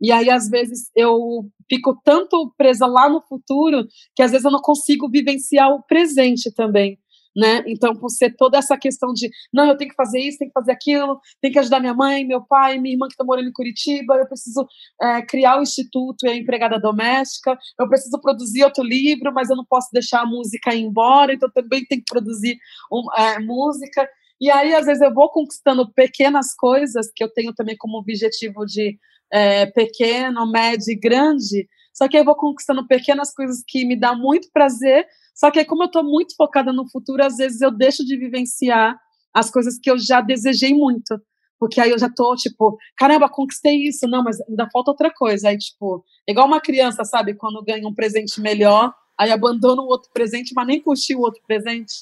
[0.00, 4.50] E aí, às vezes, eu fico tanto presa lá no futuro que às vezes eu
[4.50, 6.98] não consigo vivenciar o presente também.
[7.36, 7.64] Né?
[7.66, 10.60] Então, por ser toda essa questão de não, eu tenho que fazer isso, tenho que
[10.60, 13.52] fazer aquilo, tenho que ajudar minha mãe, meu pai, minha irmã que está morando em
[13.52, 14.64] Curitiba, eu preciso
[15.02, 19.56] é, criar o instituto e a empregada doméstica, eu preciso produzir outro livro, mas eu
[19.56, 22.56] não posso deixar a música ir embora, então também tenho que produzir
[22.92, 24.08] um, é, música.
[24.40, 28.64] E aí, às vezes, eu vou conquistando pequenas coisas que eu tenho também como objetivo
[28.64, 28.96] de
[29.34, 31.68] é, pequeno, médio e grande.
[31.92, 35.04] Só que eu vou conquistando pequenas coisas que me dão muito prazer.
[35.34, 38.16] Só que aí, como eu estou muito focada no futuro, às vezes eu deixo de
[38.16, 38.96] vivenciar
[39.34, 41.20] as coisas que eu já desejei muito.
[41.58, 44.06] Porque aí eu já tô, tipo, caramba, conquistei isso.
[44.06, 45.48] Não, mas ainda falta outra coisa.
[45.48, 47.34] Aí, tipo, igual uma criança, sabe?
[47.34, 51.42] Quando ganha um presente melhor, aí abandona o outro presente, mas nem curtiu o outro
[51.44, 51.92] presente.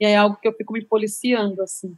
[0.00, 1.94] E é algo que eu fico me policiando, assim.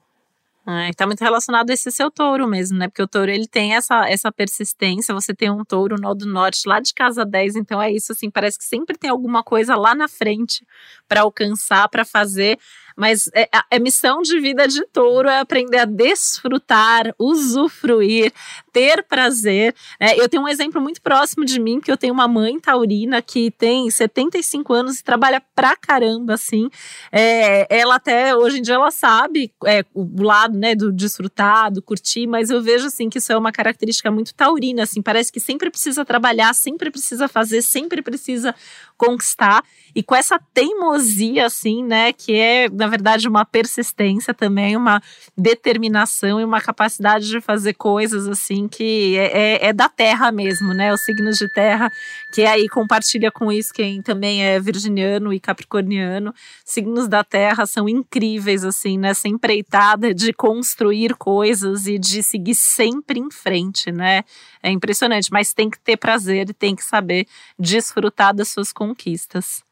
[0.88, 2.86] É, tá muito relacionado a esse seu touro mesmo, né?
[2.88, 5.14] Porque o touro ele tem essa, essa persistência.
[5.14, 8.30] Você tem um touro no do norte lá de casa 10, então é isso assim,
[8.30, 10.66] parece que sempre tem alguma coisa lá na frente
[11.08, 12.58] para alcançar, para fazer.
[12.96, 18.32] Mas é, a, a missão de vida de touro é aprender a desfrutar, usufruir,
[18.72, 19.74] ter prazer.
[20.00, 20.16] Né?
[20.16, 23.50] Eu tenho um exemplo muito próximo de mim, que eu tenho uma mãe taurina que
[23.50, 26.68] tem 75 anos e trabalha pra caramba, assim.
[27.12, 31.82] É, ela até, hoje em dia, ela sabe é, o lado, né, do desfrutar, do
[31.82, 35.40] curtir, mas eu vejo, assim, que isso é uma característica muito taurina, assim, parece que
[35.40, 38.54] sempre precisa trabalhar, sempre precisa fazer, sempre precisa
[38.96, 39.64] conquistar.
[39.94, 45.02] E com essa teimosia, assim, né, que é, na verdade, uma persistência também, uma
[45.36, 50.72] determinação e uma capacidade de fazer coisas, assim, que é, é, é da terra mesmo,
[50.72, 51.92] né, os signos de terra,
[52.32, 56.34] que aí compartilha com isso quem também é virginiano e capricorniano.
[56.64, 63.20] Signos da terra são incríveis, assim, nessa empreitada de construir coisas e de seguir sempre
[63.20, 64.24] em frente, né,
[64.62, 67.26] é impressionante, mas tem que ter prazer e tem que saber
[67.58, 69.62] desfrutar das suas conquistas.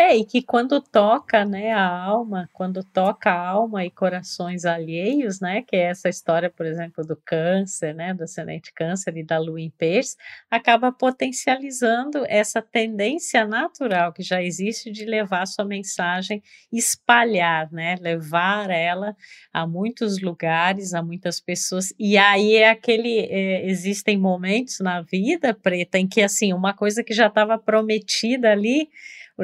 [0.00, 5.40] É, e que quando toca, né, a alma, quando toca a alma e corações alheios,
[5.40, 9.38] né, que é essa história, por exemplo, do câncer, né, do ascendente câncer e da
[9.40, 10.14] lua em peixe,
[10.48, 16.40] acaba potencializando essa tendência natural que já existe de levar sua mensagem,
[16.72, 19.16] espalhar, né, levar ela
[19.52, 25.52] a muitos lugares, a muitas pessoas, e aí é aquele, é, existem momentos na vida,
[25.52, 28.88] Preta, em que, assim, uma coisa que já estava prometida ali,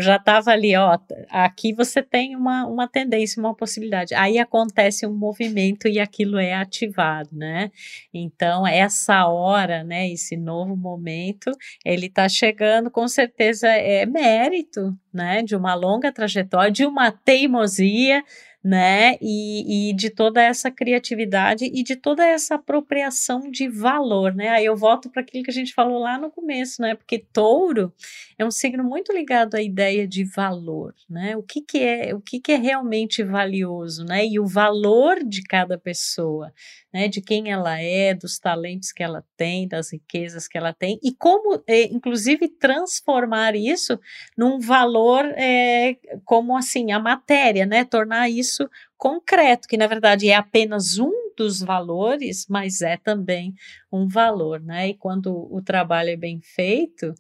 [0.00, 0.98] já estava ali, ó,
[1.30, 4.14] aqui você tem uma, uma tendência, uma possibilidade.
[4.14, 7.70] Aí acontece um movimento e aquilo é ativado, né?
[8.12, 11.50] Então, essa hora, né, esse novo momento,
[11.84, 18.22] ele está chegando, com certeza é mérito, né, de uma longa trajetória, de uma teimosia,
[18.64, 19.18] né?
[19.20, 24.48] E, e, de toda essa criatividade e de toda essa apropriação de valor, né?
[24.48, 26.94] Aí eu volto para aquilo que a gente falou lá no começo, né?
[26.94, 27.92] Porque touro
[28.38, 31.36] é um signo muito ligado à ideia de valor, né?
[31.36, 34.26] O que, que é o que, que é realmente valioso, né?
[34.26, 36.50] E o valor de cada pessoa,
[36.92, 37.06] né?
[37.06, 41.12] De quem ela é, dos talentos que ela tem, das riquezas que ela tem e
[41.12, 44.00] como, é, inclusive, transformar isso
[44.38, 47.84] num valor é, como assim a matéria, né?
[47.84, 48.53] Tornar isso
[48.96, 53.54] concreto, que na verdade é apenas um dos valores, mas é também
[53.92, 54.88] um valor, né?
[54.90, 57.12] E quando o trabalho é bem feito,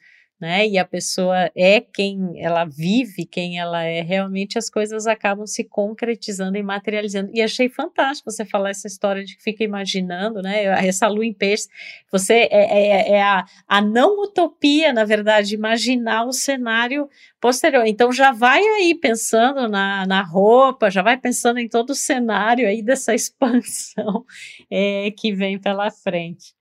[0.44, 0.68] né?
[0.68, 5.64] E a pessoa é quem ela vive, quem ela é, realmente as coisas acabam se
[5.64, 7.30] concretizando e materializando.
[7.32, 10.64] E achei fantástico você falar essa história de que fica imaginando, né?
[10.86, 11.66] Essa lua em peixe,
[12.12, 17.08] você é, é, é a, a não utopia, na verdade, imaginar o cenário
[17.40, 17.86] posterior.
[17.86, 22.68] Então já vai aí pensando na, na roupa, já vai pensando em todo o cenário
[22.68, 24.26] aí dessa expansão
[24.70, 26.54] é, que vem pela frente.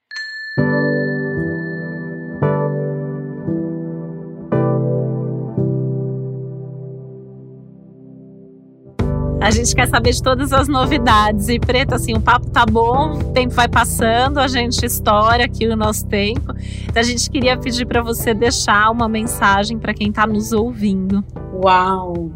[9.43, 11.49] A gente quer saber de todas as novidades.
[11.49, 15.67] E, Preta, assim, o papo tá bom, o tempo vai passando, a gente estoura aqui
[15.67, 16.53] o nosso tempo.
[16.85, 21.21] Então, a gente queria pedir para você deixar uma mensagem para quem está nos ouvindo.
[21.61, 22.31] Uau!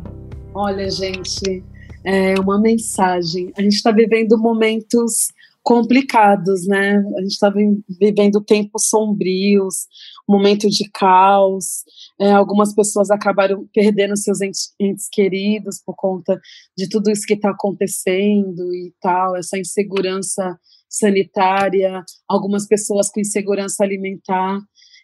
[0.53, 1.63] Olha, gente,
[2.03, 3.53] é uma mensagem.
[3.57, 5.31] A gente está vivendo momentos
[5.63, 7.01] complicados, né?
[7.17, 9.87] A gente está vivendo tempos sombrios,
[10.27, 11.85] momento de caos.
[12.19, 16.39] É, algumas pessoas acabaram perdendo seus entes, entes, queridos por conta
[16.75, 20.57] de tudo isso que está acontecendo e tal, essa insegurança
[20.89, 24.59] sanitária, algumas pessoas com insegurança alimentar.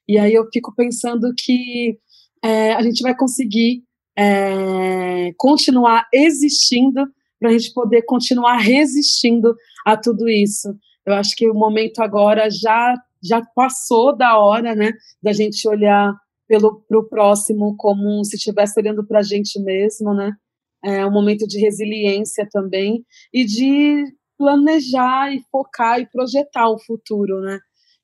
[0.08, 1.98] E aí eu fico pensando que
[2.44, 3.84] é, a gente vai conseguir
[4.18, 7.06] é, continuar existindo
[7.40, 9.56] para a gente poder continuar resistindo
[9.86, 10.74] a tudo isso.
[11.06, 12.96] Eu acho que o momento agora já
[13.26, 14.92] já passou da hora, né,
[15.22, 16.14] da gente olhar
[16.48, 20.32] pelo pro próximo como se estivesse olhando para a gente mesmo, né?
[20.84, 24.04] É um momento de resiliência também e de
[24.38, 27.60] planejar e focar e projetar o futuro, né?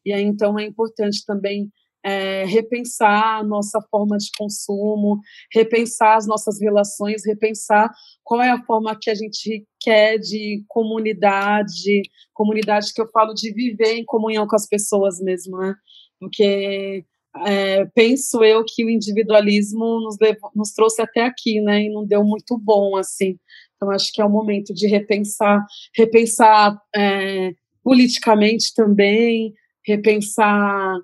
[0.05, 1.69] E aí então é importante também
[2.03, 5.19] é, repensar a nossa forma de consumo,
[5.53, 7.89] repensar as nossas relações, repensar
[8.23, 12.01] qual é a forma que a gente quer de comunidade,
[12.33, 15.75] comunidade que eu falo de viver em comunhão com as pessoas mesmo, né?
[16.19, 17.05] Porque
[17.45, 21.83] é, penso eu que o individualismo nos, levou, nos trouxe até aqui, né?
[21.83, 23.37] E não deu muito bom, assim.
[23.75, 25.65] Então, acho que é o momento de repensar,
[25.95, 27.53] repensar é,
[27.83, 29.53] politicamente também,
[29.85, 30.97] repensar,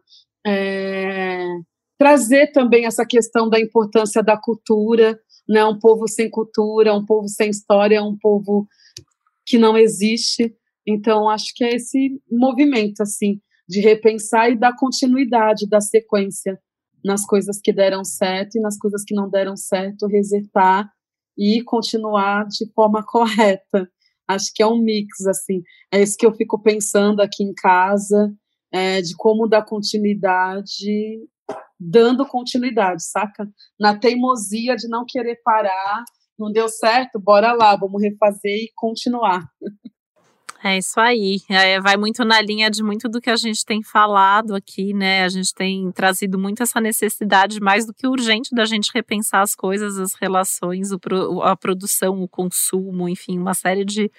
[0.46, 1.46] é,
[1.98, 5.18] trazer também essa questão da importância da cultura,
[5.48, 5.64] né?
[5.64, 8.68] Um povo sem cultura, um povo sem história, um povo
[9.46, 10.54] que não existe.
[10.88, 16.60] Então, acho que é esse movimento, assim, de repensar e dar continuidade, dar sequência
[17.04, 20.90] nas coisas que deram certo e nas coisas que não deram certo, resetar
[21.38, 23.90] e continuar de forma correta,
[24.28, 25.62] Acho que é um mix, assim.
[25.92, 28.34] É isso que eu fico pensando aqui em casa,
[28.72, 31.20] é, de como dar continuidade,
[31.80, 33.48] dando continuidade, saca?
[33.80, 36.04] Na teimosia de não querer parar,
[36.38, 39.48] não deu certo, bora lá, vamos refazer e continuar.
[40.64, 41.40] É isso aí.
[41.50, 45.24] É, vai muito na linha de muito do que a gente tem falado aqui, né?
[45.24, 49.54] A gente tem trazido muito essa necessidade, mais do que urgente, da gente repensar as
[49.54, 50.90] coisas, as relações,
[51.44, 54.10] a produção, o consumo, enfim, uma série de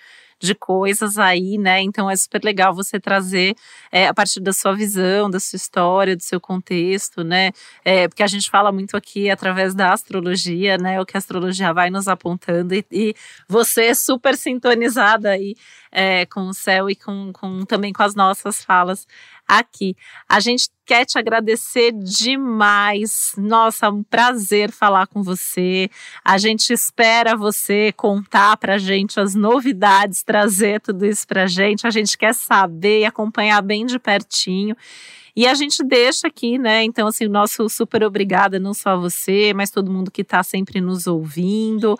[0.40, 1.80] de coisas aí, né?
[1.80, 3.54] Então é super legal você trazer
[3.90, 7.52] é, a partir da sua visão, da sua história, do seu contexto, né?
[7.84, 11.00] É, porque a gente fala muito aqui através da astrologia, né?
[11.00, 13.14] O que a astrologia vai nos apontando e, e
[13.48, 15.54] você é super sintonizada aí
[15.90, 19.06] é, com o céu e com, com também com as nossas falas
[19.46, 19.96] aqui.
[20.28, 23.32] A gente quer te agradecer demais.
[23.36, 25.90] Nossa, um prazer falar com você.
[26.24, 31.86] A gente espera você contar pra gente as novidades, trazer tudo isso pra gente.
[31.86, 34.76] A gente quer saber e acompanhar bem de pertinho.
[35.36, 36.82] E a gente deixa aqui, né?
[36.82, 40.42] Então, assim, o nosso super obrigada, não só a você, mas todo mundo que está
[40.42, 41.94] sempre nos ouvindo.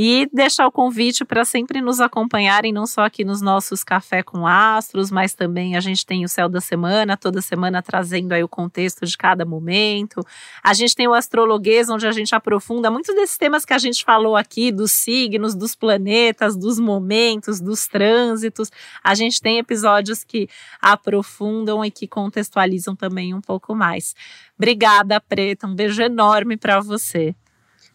[0.00, 4.46] E deixar o convite para sempre nos acompanharem, não só aqui nos nossos Café com
[4.46, 6.87] Astros, mas também a gente tem o Céu da Semana,
[7.20, 10.24] toda semana trazendo aí o contexto de cada momento.
[10.62, 14.04] A gente tem o Astrologuês, onde a gente aprofunda muitos desses temas que a gente
[14.04, 18.70] falou aqui, dos signos, dos planetas, dos momentos, dos trânsitos.
[19.02, 20.48] A gente tem episódios que
[20.80, 24.14] aprofundam e que contextualizam também um pouco mais.
[24.56, 25.66] Obrigada, Preta.
[25.66, 27.34] Um beijo enorme para você.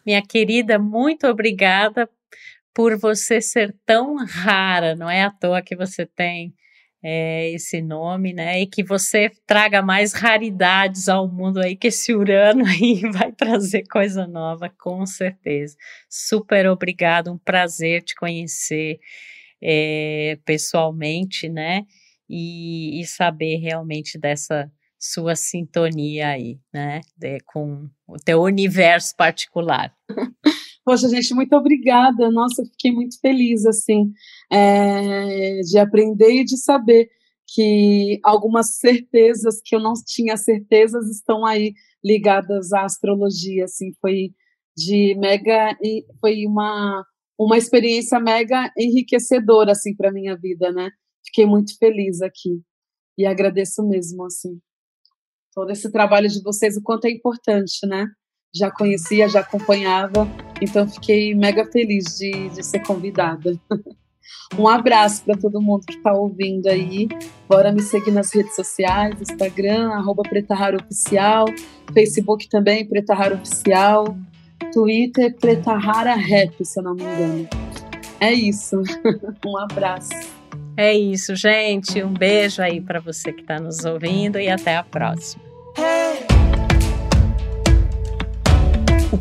[0.06, 2.10] Minha querida, muito obrigada
[2.74, 6.54] por você ser tão rara, não é à toa que você tem
[7.04, 8.62] é, esse nome, né?
[8.62, 13.84] E que você traga mais raridades ao mundo aí, que esse Urano aí vai trazer
[13.84, 15.76] coisa nova, com certeza.
[16.10, 19.00] Super obrigado, um prazer te conhecer
[19.62, 21.86] é, pessoalmente, né?
[22.30, 29.94] E, e saber realmente dessa sua sintonia aí, né, de, com o teu universo particular.
[30.86, 32.30] Poxa, gente, muito obrigada.
[32.32, 34.12] Nossa, eu fiquei muito feliz, assim,
[34.52, 37.10] é, de aprender e de saber
[37.48, 41.74] que algumas certezas que eu não tinha certezas estão aí
[42.04, 44.32] ligadas à astrologia, assim, foi
[44.78, 45.78] de mega,
[46.20, 47.06] foi uma
[47.40, 50.92] uma experiência mega enriquecedora, assim, para minha vida, né?
[51.26, 52.62] Fiquei muito feliz aqui
[53.18, 54.60] e agradeço mesmo, assim
[55.54, 58.08] todo esse trabalho de vocês, o quanto é importante, né?
[58.56, 60.28] Já conhecia, já acompanhava,
[60.62, 63.60] então fiquei mega feliz de, de ser convidada.
[64.58, 67.08] Um abraço para todo mundo que está ouvindo aí.
[67.50, 71.46] Bora me seguir nas redes sociais, Instagram, arroba Preta Rara Oficial,
[71.92, 74.16] Facebook também, Preta Rara Oficial,
[74.72, 77.48] Twitter, Preta Rara Rap, se eu não me engano.
[78.20, 78.82] É isso.
[79.46, 80.12] um abraço.
[80.78, 82.02] É isso, gente.
[82.04, 85.44] Um beijo aí para você que está nos ouvindo e até a próxima.